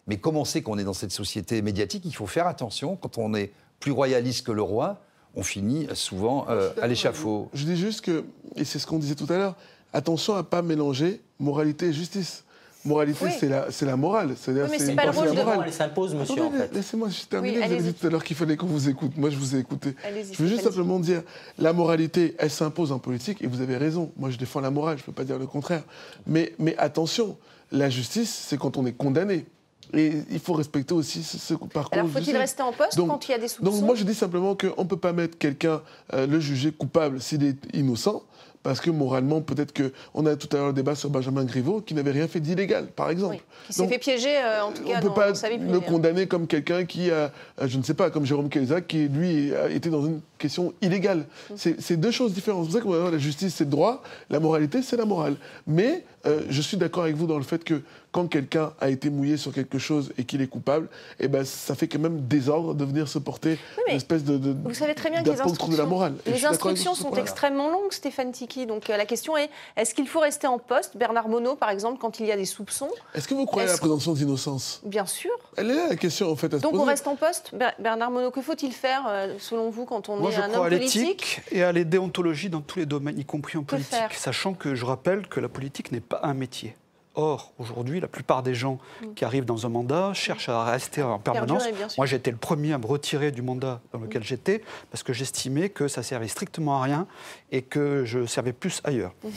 [0.08, 3.18] mais comme on sait qu'on est dans cette société médiatique, il faut faire attention, quand
[3.18, 5.02] on est plus royaliste que le roi,
[5.36, 7.50] on finit souvent euh, à l'échafaud.
[7.54, 8.24] Je dis juste que,
[8.56, 9.56] et c'est ce qu'on disait tout à l'heure,
[9.94, 12.43] attention à ne pas mélanger moralité et justice.
[12.86, 14.36] Moralité, c'est la, la, morale.
[14.48, 15.64] Oui, mais c'est pas le rôle de morale.
[15.66, 16.74] Elle s'impose, monsieur, en fait.
[16.74, 17.58] Laissez-moi terminer.
[17.58, 19.12] vous avez dit tout à l'heure qu'il fallait qu'on vous écoute.
[19.16, 19.96] Moi, je vous ai écouté.
[20.32, 21.24] Je veux juste simplement dire,
[21.58, 24.12] la moralité, elle s'impose en politique, et vous avez raison.
[24.18, 25.84] Moi, je défends la morale, je ne peux pas dire le contraire.
[26.28, 27.38] Mais, mais attention,
[27.72, 29.46] la justice, c'est quand on est condamné.
[29.94, 31.94] Et il faut respecter aussi ce, parcours.
[31.94, 34.16] Alors, faut-il rester en poste quand il y a des soupçons Donc, moi, je dis
[34.16, 35.82] simplement qu'on ne peut pas mettre quelqu'un,
[36.14, 38.24] euh, le juger coupable s'il est innocent
[38.64, 41.82] parce que moralement, peut-être que on a tout à l'heure le débat sur Benjamin Griveaux,
[41.82, 43.38] qui n'avait rien fait d'illégal, par exemple.
[43.68, 46.48] qui s'est fait piéger, euh, en tout cas, on ne peut pas le condamner comme
[46.48, 49.90] quelqu'un qui a, euh, je ne sais pas, comme Jérôme Cahuzac, qui lui a été
[49.90, 51.26] dans une question illégale.
[51.50, 51.56] Mm.
[51.80, 52.66] C'est deux choses différentes.
[52.72, 55.36] C'est pour ça que la justice, c'est le droit, la moralité, c'est la morale.
[55.66, 57.82] Mais euh, je suis d'accord avec vous dans le fait que
[58.14, 60.88] quand quelqu'un a été mouillé sur quelque chose et qu'il est coupable,
[61.20, 63.58] eh ben, ça fait quand même désordre de venir se porter
[63.90, 66.14] une espèce de, de, Vous savez très bien que les instructions, de la morale.
[66.28, 68.68] les instructions sont extrêmement longues, Stéphane Tiki.
[68.68, 70.96] Donc euh, la question est, est-ce qu'il faut rester en poste?
[70.96, 72.90] Bernard Monod, par exemple, quand il y a des soupçons.
[73.16, 74.82] Est-ce que vous croyez à la présomption d'innocence?
[74.86, 75.32] Bien sûr.
[75.58, 77.52] Elle est là la question, en fait, à Donc on reste en poste?
[77.80, 80.70] Bernard Monod, que faut-il faire, euh, selon vous, quand on est un je crois à
[80.70, 84.14] l'éthique et à la déontologie dans tous les domaines, y compris en politique.
[84.14, 86.76] Sachant que je rappelle que la politique n'est pas un métier.
[87.16, 89.14] Or, aujourd'hui, la plupart des gens mm.
[89.14, 91.68] qui arrivent dans un mandat cherchent à rester en permanence.
[91.98, 94.26] Moi, j'étais le premier à me retirer du mandat dans lequel mm.
[94.26, 97.08] j'étais parce que j'estimais que ça servait strictement à rien
[97.52, 99.14] et que je servais plus ailleurs.
[99.24, 99.30] Mm.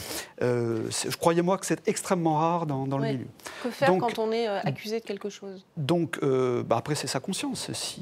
[0.42, 3.26] Euh, je croyais-moi que c'est extrêmement rare dans, le milieu.
[3.62, 5.66] Que faire quand on est euh, accusé de quelque chose?
[5.76, 7.70] Donc, euh, bah, après, c'est sa conscience.
[7.72, 8.00] Si,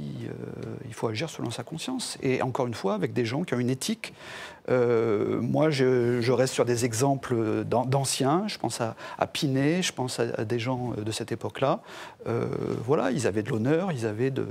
[0.87, 2.17] il faut agir selon sa conscience.
[2.23, 4.15] Et encore une fois, avec des gens qui ont une éthique
[4.71, 8.45] euh, moi, je, reste sur des exemples d'anciens.
[8.49, 11.81] Je pense à, à, Pinet, je pense à, des gens de cette époque-là.
[12.27, 12.47] Euh,
[12.85, 14.47] voilà, ils avaient de l'honneur, ils avaient de,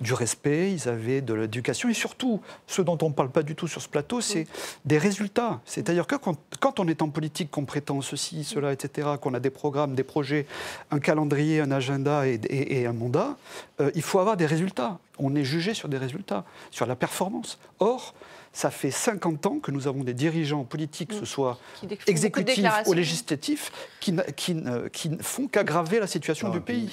[0.00, 1.88] du respect, ils avaient de l'éducation.
[1.88, 4.46] Et surtout, ce dont on ne parle pas du tout sur ce plateau, c'est
[4.84, 5.60] des résultats.
[5.64, 9.50] C'est-à-dire que quand, on est en politique, qu'on prétend ceci, cela, etc., qu'on a des
[9.50, 10.46] programmes, des projets,
[10.90, 13.36] un calendrier, un agenda et, un mandat,
[13.80, 14.98] euh, il faut avoir des résultats.
[15.18, 17.58] On est jugé sur des résultats, sur la performance.
[17.78, 18.14] Or,
[18.52, 21.26] ça fait 50 ans que nous avons des dirigeants politiques, que ce mm.
[21.26, 21.58] soit
[22.06, 24.56] exécutifs ou législatifs, qui, qui,
[24.92, 26.90] qui ne font qu'aggraver la situation du pays.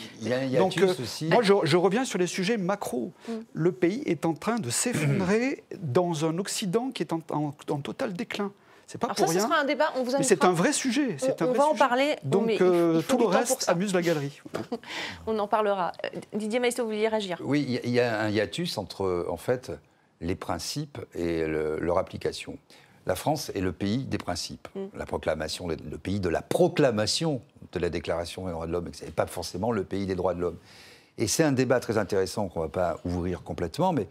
[0.57, 0.93] Donc, euh,
[1.29, 3.13] moi, je, reviens sur les sujets macro.
[3.27, 3.31] Mm.
[3.53, 7.51] Le pays est en train de s'effondrer dans un Occident qui est en,
[7.83, 8.51] total déclin.
[8.87, 9.41] C'est pas pour ça, rien.
[9.41, 9.93] Ce sera un débat.
[9.97, 11.17] On vous mais c'est un vrai sujet.
[11.41, 12.15] On, un va en parler.
[12.23, 14.41] Donc euh, tout le reste amuse la galerie.
[15.27, 15.91] on en parlera.
[16.33, 17.39] Didier Maestro, vous vouliez réagir?
[17.43, 19.71] Oui, il y, a un hiatus entre, en fait,
[20.21, 22.57] les principes et leur application.
[23.05, 24.67] La France est le pays des principes.
[24.75, 24.97] Mm.
[24.97, 27.41] La proclamation, le, pays de la proclamation
[27.71, 30.41] de la Déclaration des droits de l'homme, et pas forcément le pays des droits de
[30.41, 30.57] l'homme.
[31.17, 34.07] Et c'est un débat très intéressant qu'on ne va pas ouvrir complètement, mais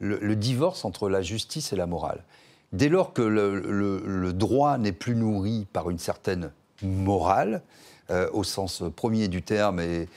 [0.00, 2.24] le, divorce entre la justice et la morale.
[2.72, 6.50] Dès lors que le, droit n'est plus nourri par une certaine
[6.82, 7.62] morale,
[8.10, 10.08] euh, au sens premier du terme, et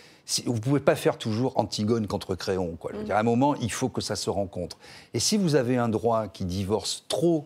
[0.46, 2.78] vous ne pouvez pas faire toujours Antigone contre Créon.
[2.80, 2.92] Quoi.
[3.10, 4.78] à un moment, il faut que ça se rencontre.
[5.14, 7.46] Et si vous avez un droit qui divorce trop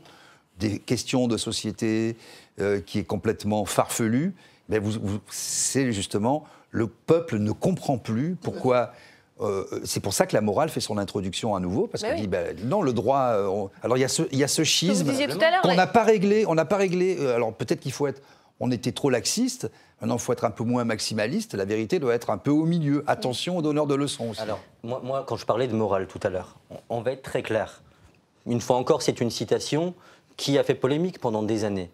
[0.59, 2.17] des questions de société,
[2.59, 4.33] euh, qui est complètement farfelu,
[4.67, 8.93] ben vous, c'est justement le peuple ne comprend plus pourquoi.
[9.41, 12.21] Euh, c'est pour ça que la morale fait son introduction à nouveau, parce ben qu'elle
[12.21, 13.19] dit ben, non, le droit.
[13.19, 15.09] Euh, alors il y, a ce, il y a ce schisme
[15.63, 16.45] qu'on n'a pas réglé.
[16.45, 17.25] On n'a pas réglé.
[17.27, 18.21] alors peut-être qu'il faut être
[18.59, 19.71] on était trop laxiste.
[20.01, 21.53] Maintenant, il faut être un peu moins maximaliste.
[21.53, 23.03] La vérité doit être un peu au milieu.
[23.07, 24.41] Attention aux donneurs de leçons aussi.
[24.41, 26.57] Alors, moi, quand je parlais de morale tout à l'heure,
[26.89, 27.81] on va être très clair.
[28.45, 29.93] Une fois encore, c'est une citation
[30.37, 31.91] qui a fait polémique pendant des années.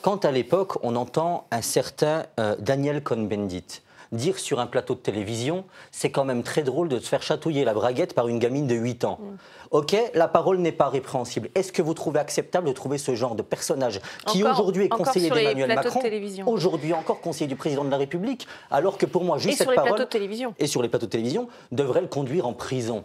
[0.00, 3.82] Quand à l'époque, on entend un certain euh, Daniel Cohn-Bendit
[4.12, 7.64] dire sur un plateau de télévision, c'est quand même très drôle de se faire chatouiller
[7.64, 9.18] la braguette par une gamine de 8 ans.
[9.20, 9.36] Mm.
[9.72, 11.48] Ok, la parole n'est pas répréhensible.
[11.54, 15.30] Est-ce que vous trouvez acceptable de trouver ce genre de personnage qui aujourd'hui est conseiller
[15.30, 16.00] d'Emmanuel Macron,
[16.46, 20.06] aujourd'hui encore conseiller du président de la République, alors que pour moi, juste cette parole
[20.58, 23.04] et sur les plateaux de télévision devrait le conduire en prison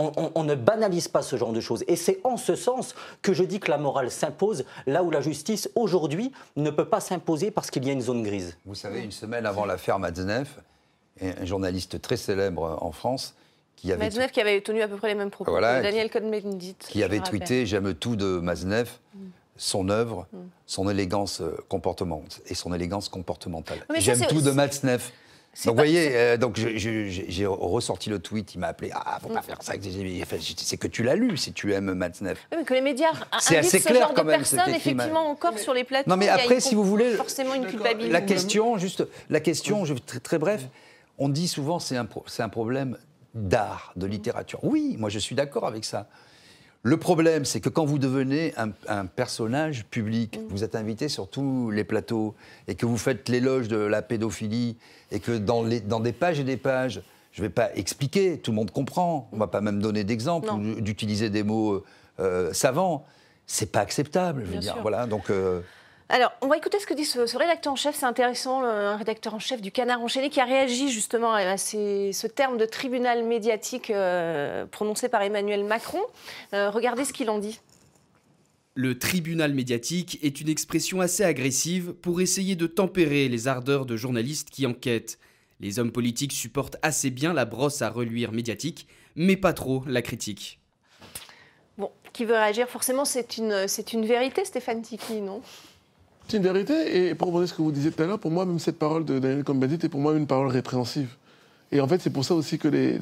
[0.00, 1.84] on, ne banalise pas ce genre de choses.
[1.88, 5.20] Et c'est en ce sens que je dis que la morale s'impose là où la
[5.20, 8.56] justice, aujourd'hui, ne peut pas s'imposer parce qu'il y a une zone grise.
[8.64, 10.58] Vous savez, une semaine avant l'affaire Matzneff,
[11.20, 13.34] un journaliste très célèbre en France
[13.76, 14.04] qui avait...
[14.04, 16.76] Matzneff qui avait tenu à peu près les mêmes propos Daniel Cohn-Bendit.
[16.88, 19.18] Qui avait tweeté «J'aime tout de Matzneff mm.
[19.56, 20.38] son œuvre, mm.
[20.66, 23.78] son élégance euh, comportementale et son élégance comportementale.
[23.98, 25.12] J'aime tout de Matzneff.
[25.64, 28.90] Donc, vous voyez, euh, donc j'ai ressorti le tweet, il m'a appelé.
[28.94, 29.42] Ah, faut pas mm.
[29.42, 29.72] faire ça.
[30.56, 32.38] C'est que tu l'as lu si tu aimes Matzneff.
[32.52, 34.40] Oui, mais que les médias c'est assez clair genre quand de même.
[34.40, 36.08] Personnes, effectivement, encore sur les plateaux.
[36.08, 38.12] Non, mais après, si vous voulez, forcément une culpabilité.
[38.12, 40.62] La question, juste, la question, je, très, très bref.
[41.18, 42.96] On dit souvent c'est un, un problème
[43.34, 44.60] d'art, de littérature.
[44.62, 46.08] Oui, moi je suis d'accord avec ça.
[46.82, 50.46] Le problème, c'est que quand vous devenez un, personnage public, mm.
[50.48, 52.34] vous êtes invité sur tous les plateaux
[52.68, 54.78] et que vous faites l'éloge de la pédophilie
[55.10, 57.02] et que dans, des pages et des pages,
[57.32, 60.04] je ne vais pas expliquer, tout le monde comprend, on ne va pas même donner
[60.04, 61.84] d'exemples ou d'utiliser des mots euh,
[62.20, 63.04] euh, savants.
[63.46, 64.78] C'est pas acceptable, je veux dire.
[64.80, 65.30] Voilà, donc.
[65.30, 65.60] Euh,
[66.10, 67.94] alors, on va écouter ce que dit ce, rédacteur en chef.
[67.94, 72.26] C'est intéressant, un rédacteur en chef du Canard enchaîné qui a réagi justement à ce
[72.26, 76.00] terme de tribunal médiatique euh, prononcé par Emmanuel Macron.
[76.52, 77.60] Euh, regardez ce qu'il en dit.
[78.74, 83.96] Le tribunal médiatique est une expression assez agressive pour essayer de tempérer les ardeurs de
[83.96, 85.18] journalistes qui enquêtent.
[85.60, 90.02] Les hommes politiques supportent assez bien la brosse à reluire médiatique, mais pas trop la
[90.02, 90.58] critique.
[91.78, 92.68] Bon, qui veut réagir?
[92.68, 95.40] Forcément, c'est une, une vérité, Stéphane Tiki, non?
[96.30, 97.08] C'est une vérité.
[97.08, 99.04] Et pour reprendre ce que vous disiez tout à l'heure, pour moi, même cette parole
[99.04, 101.08] de Daniel Combadit est pour moi une parole répréhensive.
[101.72, 102.98] Et en fait, c'est pour ça aussi que les,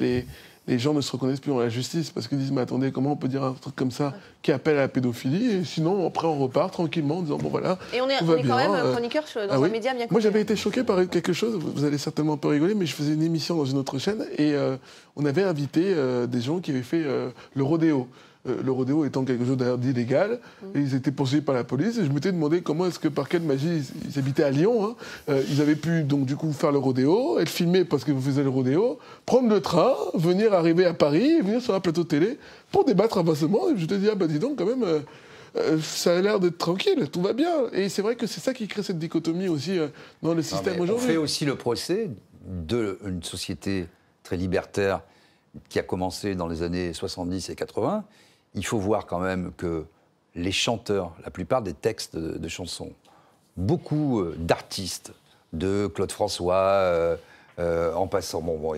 [0.67, 3.13] les, gens ne se reconnaissent plus dans la justice, parce qu'ils disent, mais attendez, comment
[3.13, 4.13] on peut dire un truc comme ça
[4.43, 7.79] qui appelle à la pédophilie Et sinon, après, on repart tranquillement en disant, bon voilà.
[7.93, 10.21] Et on est, on est quand même euh, chroniqueur dans ah un média bien Moi,
[10.21, 13.13] j'avais été choqué par quelque chose, vous allez certainement un peu rigoler, mais je faisais
[13.13, 14.77] une émission dans une autre chaîne, et euh,
[15.15, 17.03] on avait invité euh, des gens qui avaient fait
[17.55, 18.07] le rodéo.
[18.47, 20.77] Euh, le rodéo étant quelque chose d'illégal, mm.
[20.77, 21.97] et ils étaient poursuivis par la police.
[21.97, 24.95] Et je m'étais demandé comment est-ce que, par quelle magie, ils, habitaient à Lyon, hein.
[25.27, 28.21] euh, ils avaient pu donc du coup faire le rodéo, être filmés parce que vous
[28.21, 32.03] faisiez le rodéo, prendre le train, venir arriver à Paris, et venir sur un plateau
[32.03, 32.39] de télé
[32.71, 33.69] pour débattre avancement.
[33.71, 34.83] Et je te dis, ah bah dis donc, quand même.
[34.83, 37.51] Euh, ça a l'air d'être tranquille, tout va bien.
[37.73, 39.79] Et c'est vrai que c'est ça qui crée cette dichotomie aussi
[40.21, 41.05] dans le système aujourd'hui.
[41.05, 42.09] On fait aussi le procès
[42.45, 43.87] d'une société
[44.23, 45.01] très libertaire
[45.67, 48.05] qui a commencé dans les années 70 et 80
[48.55, 49.85] il faut voir quand même que
[50.35, 52.91] les chanteurs, la plupart des textes de, chansons,
[53.57, 55.13] beaucoup euh, d'artistes,
[55.53, 57.15] de Claude François, euh,
[57.59, 58.73] euh, en passant, bon, bon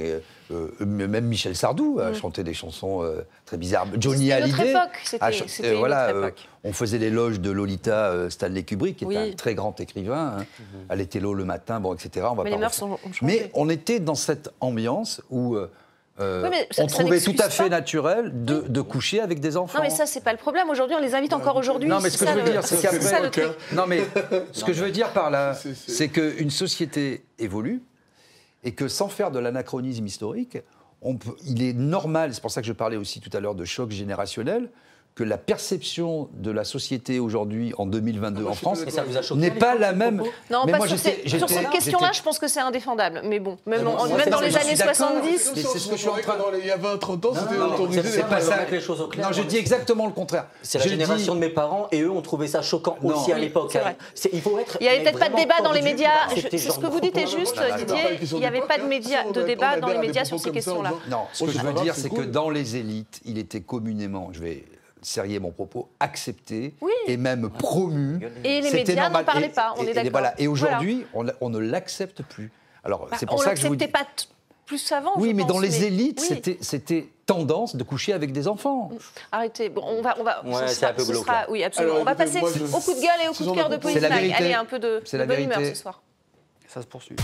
[0.79, 3.07] même Michel Sardou a chanté des chansons
[3.45, 3.85] très bizarres.
[3.97, 6.31] Johnny Hallyday, c'était voilà,
[6.63, 10.37] on faisait l'éloge de Lolita Stanley Kubrick, qui est un très grand écrivain.
[10.39, 10.45] Hein.
[10.89, 12.25] Elle était là le matin, bon, etc.
[12.31, 12.57] On va Mais
[13.21, 15.57] Mais on était dans cette ambiance où
[16.21, 19.79] euh, on trouvait tout à fait naturel de, coucher avec des enfants.
[19.79, 20.69] Non, mais ça, c'est pas le problème.
[20.69, 21.89] Aujourd'hui, on les invite encore aujourd'hui.
[21.89, 23.47] Non, mais ce que je veux dire, c'est qu'après.
[23.73, 24.03] Non, mais
[24.51, 25.57] ce que je veux dire par là,
[25.87, 27.81] c'est qu'une société évolue
[28.63, 30.57] et que sans faire de l'anachronisme historique,
[31.01, 33.65] on il est normal, c'est pour ça que je parlais aussi tout à l'heure de
[33.65, 34.69] choc générationnel,
[35.15, 38.79] que la perception de la société aujourd'hui, en 2022 en France,
[39.35, 40.23] n'est pas la même.
[40.49, 41.23] Non, pas sur, cette
[41.69, 43.21] question-là, je pense que c'est indéfendable.
[43.25, 45.51] Mais bon, même, dans les années 70.
[45.55, 48.03] C'est ce que je suis en train Il y a 20, 30 ans, c'était autorisé.
[48.03, 48.57] C'est pas ça.
[48.71, 49.27] Les choses au clair.
[49.27, 50.47] Non, je dis exactement le contraire.
[50.61, 53.77] C'est la génération de mes parents et eux ont trouvé ça choquant aussi à l'époque.
[54.31, 54.77] Il faut être.
[54.79, 56.29] Il n'y avait peut-être pas de débat dans les médias.
[56.29, 58.19] Ce que vous dites est juste, Didier.
[58.31, 60.93] Il n'y avait pas de débat dans les médias sur ces questions-là.
[61.09, 64.39] Non, ce que je veux dire, c'est que dans les élites, il était communément, je
[64.39, 64.63] vais
[65.01, 66.75] serrier mon propos, accepté
[67.07, 68.19] et même promu.
[68.43, 70.11] Et les médias n'en parlaient pas, on est d'accord.
[70.11, 70.33] Voilà.
[70.39, 72.51] Et aujourd'hui, on, ne l'accepte plus.
[72.83, 73.87] Alors, bah, c'est pour ça que je vous dis...
[73.87, 74.05] pas
[74.65, 75.11] plus avant.
[75.17, 76.19] Oui, mais dans les élites,
[76.61, 78.89] c'était tendance de coucher avec des enfants.
[78.91, 78.97] Mm.
[79.31, 79.69] Arrêtez.
[79.69, 80.43] Bon, on va, on va.
[80.45, 81.27] Ouais, c'est un peu glauque.
[81.49, 81.97] Oui, absolument.
[81.99, 84.03] on va passer au coup de gueule et au coup de cœur de police.
[84.03, 86.01] Allez, un peu de, de bonne humeur ce soir.
[86.67, 87.17] Ça se poursuit.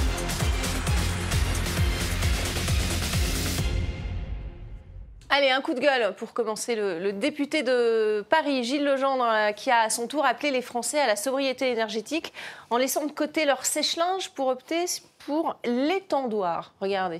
[5.29, 6.75] Allez, un coup de gueule pour commencer.
[6.75, 11.07] Le, député de Paris, Gilles Legendre, qui a à son tour appelé les Français à
[11.07, 12.31] la sobriété énergétique
[12.69, 14.85] en laissant de côté leur sèche-linge pour opter
[15.19, 16.73] pour l'étendoir.
[16.79, 17.19] Regardez.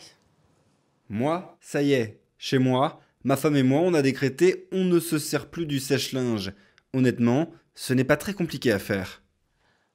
[1.10, 5.00] Moi, ça y est, chez moi, ma femme et moi, on a décrété on ne
[5.00, 6.54] se sert plus du sèche-linge.
[6.94, 9.22] Honnêtement, ce n'est pas très compliqué à faire.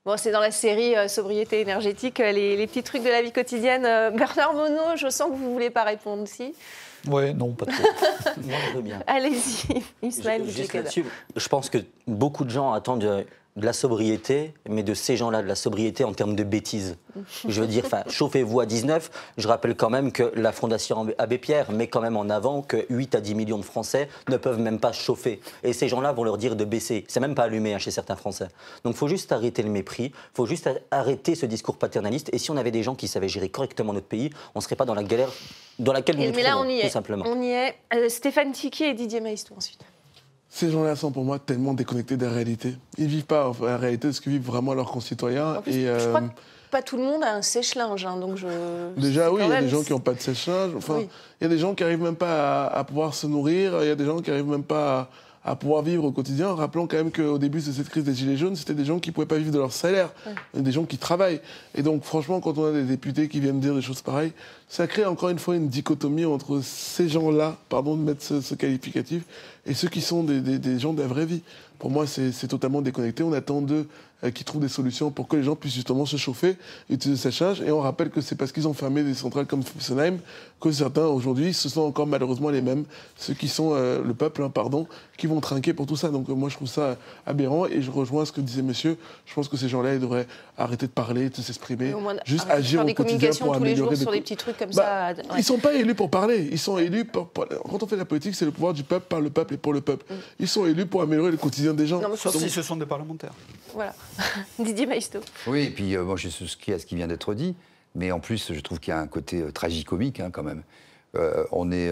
[0.05, 3.33] Bon, c'est dans la série euh, Sobriété énergétique, euh, les, petits trucs de la vie
[3.33, 3.87] quotidienne.
[3.87, 6.55] Euh, Bernard Monod, je sens que vous ne voulez pas répondre, si
[7.09, 7.82] Oui, non, pas trop.
[8.42, 9.03] Moi, je veux bien.
[9.07, 10.44] Allez-y, Ismaël.
[10.48, 13.24] je pense que beaucoup de gens attendent
[13.57, 16.96] de la sobriété, mais de ces gens-là, de la sobriété en termes de bêtises.
[17.46, 19.11] Je veux dire, chauffez-vous à 19.
[19.36, 22.86] Je rappelle quand même que la Fondation Abbé Pierre met quand même en avant que
[22.88, 25.40] 8 à 10 millions de Français ne peuvent même pas chauffer.
[25.62, 27.05] Et ces gens-là vont leur dire de baisser.
[27.09, 28.48] C'est même pas allumé hein, chez certains Français.
[28.84, 32.30] Donc il faut juste arrêter le mépris, il faut juste arrêter ce discours paternaliste.
[32.32, 34.76] Et si on avait des gens qui savaient gérer correctement notre pays, on ne serait
[34.76, 35.28] pas dans la galère
[35.78, 36.90] dans laquelle nous nous mais là, on y tout est.
[36.90, 37.24] simplement.
[37.26, 37.74] On y est.
[37.94, 39.80] Euh, Stéphane Tiquet et Didier Maistre ensuite.
[40.55, 42.76] Ces gens-là sont pour moi tellement déconnectés de la réalité.
[42.98, 45.62] Ils ne vivent pas la réalité de ce que vivent vraiment leurs concitoyens.
[45.66, 46.32] et, je crois euh, que
[46.70, 48.46] pas tout le monde a un sèche-linge, hein, donc je.
[48.98, 50.72] Déjà, oui, il y a des gens qui n'ont pas de sèche-linge.
[50.76, 53.82] Enfin, il y a des gens qui n'arrivent même pas à, pouvoir se nourrir.
[53.82, 55.09] Il y a des gens qui n'arrivent même pas à
[55.45, 56.55] à pouvoir vivre au quotidien.
[56.55, 59.11] Rappelons quand même qu'au début de cette crise des Gilets jaunes, c'était des gens qui
[59.11, 60.11] ne pouvaient pas vivre de leur salaire,
[60.55, 61.40] des gens qui travaillent.
[61.74, 64.32] Et donc, franchement, quand on a des députés qui viennent dire des choses pareilles,
[64.68, 69.24] ça crée encore une fois une dichotomie entre ces gens-là, pardon de mettre ce, qualificatif,
[69.66, 71.43] et ceux qui sont des, des gens de la vraie vie.
[71.78, 73.24] Pour moi, c'est totalement déconnecté.
[73.24, 73.88] On attend d'eux
[74.31, 76.57] qui trouvent des solutions pour que les gens puissent justement se chauffer,
[76.89, 77.61] utiliser ces charges.
[77.62, 80.18] Et on rappelle que c'est parce qu'ils ont fermé des centrales comme Fessenheim
[80.62, 82.85] que certains aujourd'hui, ce sont encore malheureusement les mêmes,
[83.16, 86.09] ceux qui sont euh, le peuple, hein, pardon, qui vont trinquer pour tout ça.
[86.09, 86.97] Donc euh, moi je trouve ça
[87.27, 88.97] aberrant et je rejoins ce que disait monsieur.
[89.27, 91.95] Je pense que ces gens-là, ils devraient arrêter de parler, de s'exprimer,
[92.25, 95.37] juste agir au quotidien pour tous les jours sur des petits trucs comme bah, ça.
[95.37, 96.49] Ils sont pas élus pour parler.
[96.53, 99.20] Ils sont élus pour, quand on fait la politique, c'est le pouvoir du peuple par
[99.20, 100.05] le peuple et pour le peuple.
[100.09, 100.16] Mm.
[100.41, 102.01] Ils sont élus pour améliorer le quotidien des gens.
[102.16, 103.33] Sauf si ce sont des parlementaires.
[103.75, 103.95] Voilà.
[104.59, 105.21] Didier Maisto.
[105.47, 107.55] Oui, et puis euh, moi je souscris à ce qui vient d'être dit,
[107.95, 110.63] mais en plus je trouve qu'il y a un côté euh, tragicomique hein, quand même.
[111.15, 111.91] Euh, on est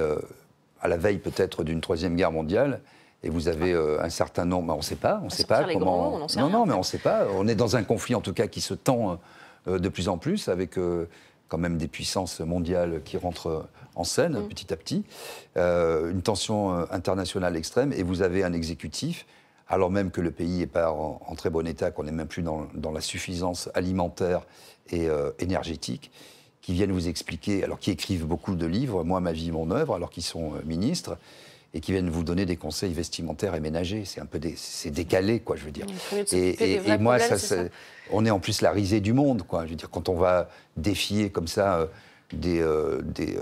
[0.81, 2.81] à la veille peut-être d'une troisième guerre mondiale.
[3.23, 5.65] Et vous avez un certain nombre, bah, on ne sait pas, on ne sait pas
[5.65, 6.27] comment.
[6.39, 7.27] non, non, mais on ne sait pas.
[7.35, 9.21] On est dans un conflit en tout cas qui se tend
[9.67, 10.79] de plus en plus avec
[11.49, 14.49] quand même des puissances mondiales qui rentrent en scène mm.
[14.49, 15.05] petit à petit,
[15.57, 19.27] une tension internationale extrême, et vous avez un exécutif
[19.71, 22.43] alors même que le pays n'est pas en, très bon état, qu'on n'est même plus
[22.43, 24.45] dans, la suffisance alimentaire
[24.91, 26.11] et euh, énergétique,
[26.61, 29.95] qui viennent vous expliquer, alors qui écrivent beaucoup de livres, moi, ma vie, mon œuvre,
[29.95, 31.17] alors qu'ils sont euh, ministres,
[31.73, 34.05] et qui viennent vous donner des conseils vestimentaires et ménagers.
[34.05, 35.87] C'est un peu c'est décalé, quoi, je veux dire.
[36.33, 37.57] Et, moi, ça,
[38.11, 39.67] on est en plus la risée du monde, quoi.
[39.67, 41.87] Je veux dire, quand on va défier comme ça euh,
[42.33, 42.61] des,
[43.05, 43.39] des,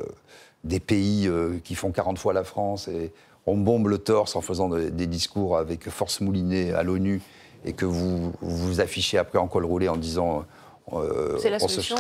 [0.65, 1.31] des, pays
[1.65, 3.13] qui font 40 fois la France et
[3.49, 7.23] on bombe le torse en faisant des discours avec force moulinée à l'ONU
[7.65, 10.45] et que vous vous affichez après en col roulé en disant.
[10.93, 11.97] Euh, c'est la solution.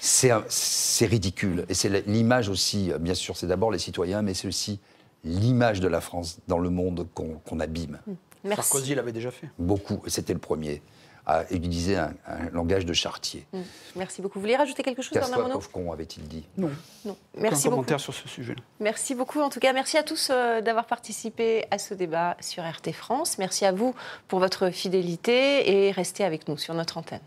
[0.00, 1.64] C'est ridicule.
[1.68, 4.80] Et c'est l'image aussi, bien sûr, c'est d'abord les citoyens, mais c'est aussi
[5.24, 8.00] l'image de la France dans le monde qu'on abîme.
[8.44, 8.62] Merci.
[8.62, 9.48] Sarkozy l'avait déjà fait.
[9.58, 10.82] Beaucoup, c'était le premier
[11.26, 12.14] à utiliser un,
[12.52, 13.46] langage de chartier.
[13.52, 13.60] Mm.
[13.96, 14.34] Merci beaucoup.
[14.34, 16.44] Vous voulez rajouter quelque chose, Bernard Monod con, avait-il dit.
[16.56, 16.70] Non.
[17.04, 17.16] non.
[17.36, 17.76] Merci beaucoup.
[17.76, 18.56] commentaire sur ce sujet.
[18.80, 19.40] Merci beaucoup.
[19.40, 23.38] En tout cas, merci à tous euh, d'avoir participé à ce débat sur RT France.
[23.38, 23.94] Merci à vous
[24.28, 27.20] pour votre fidélité et restez avec nous sur notre antenne.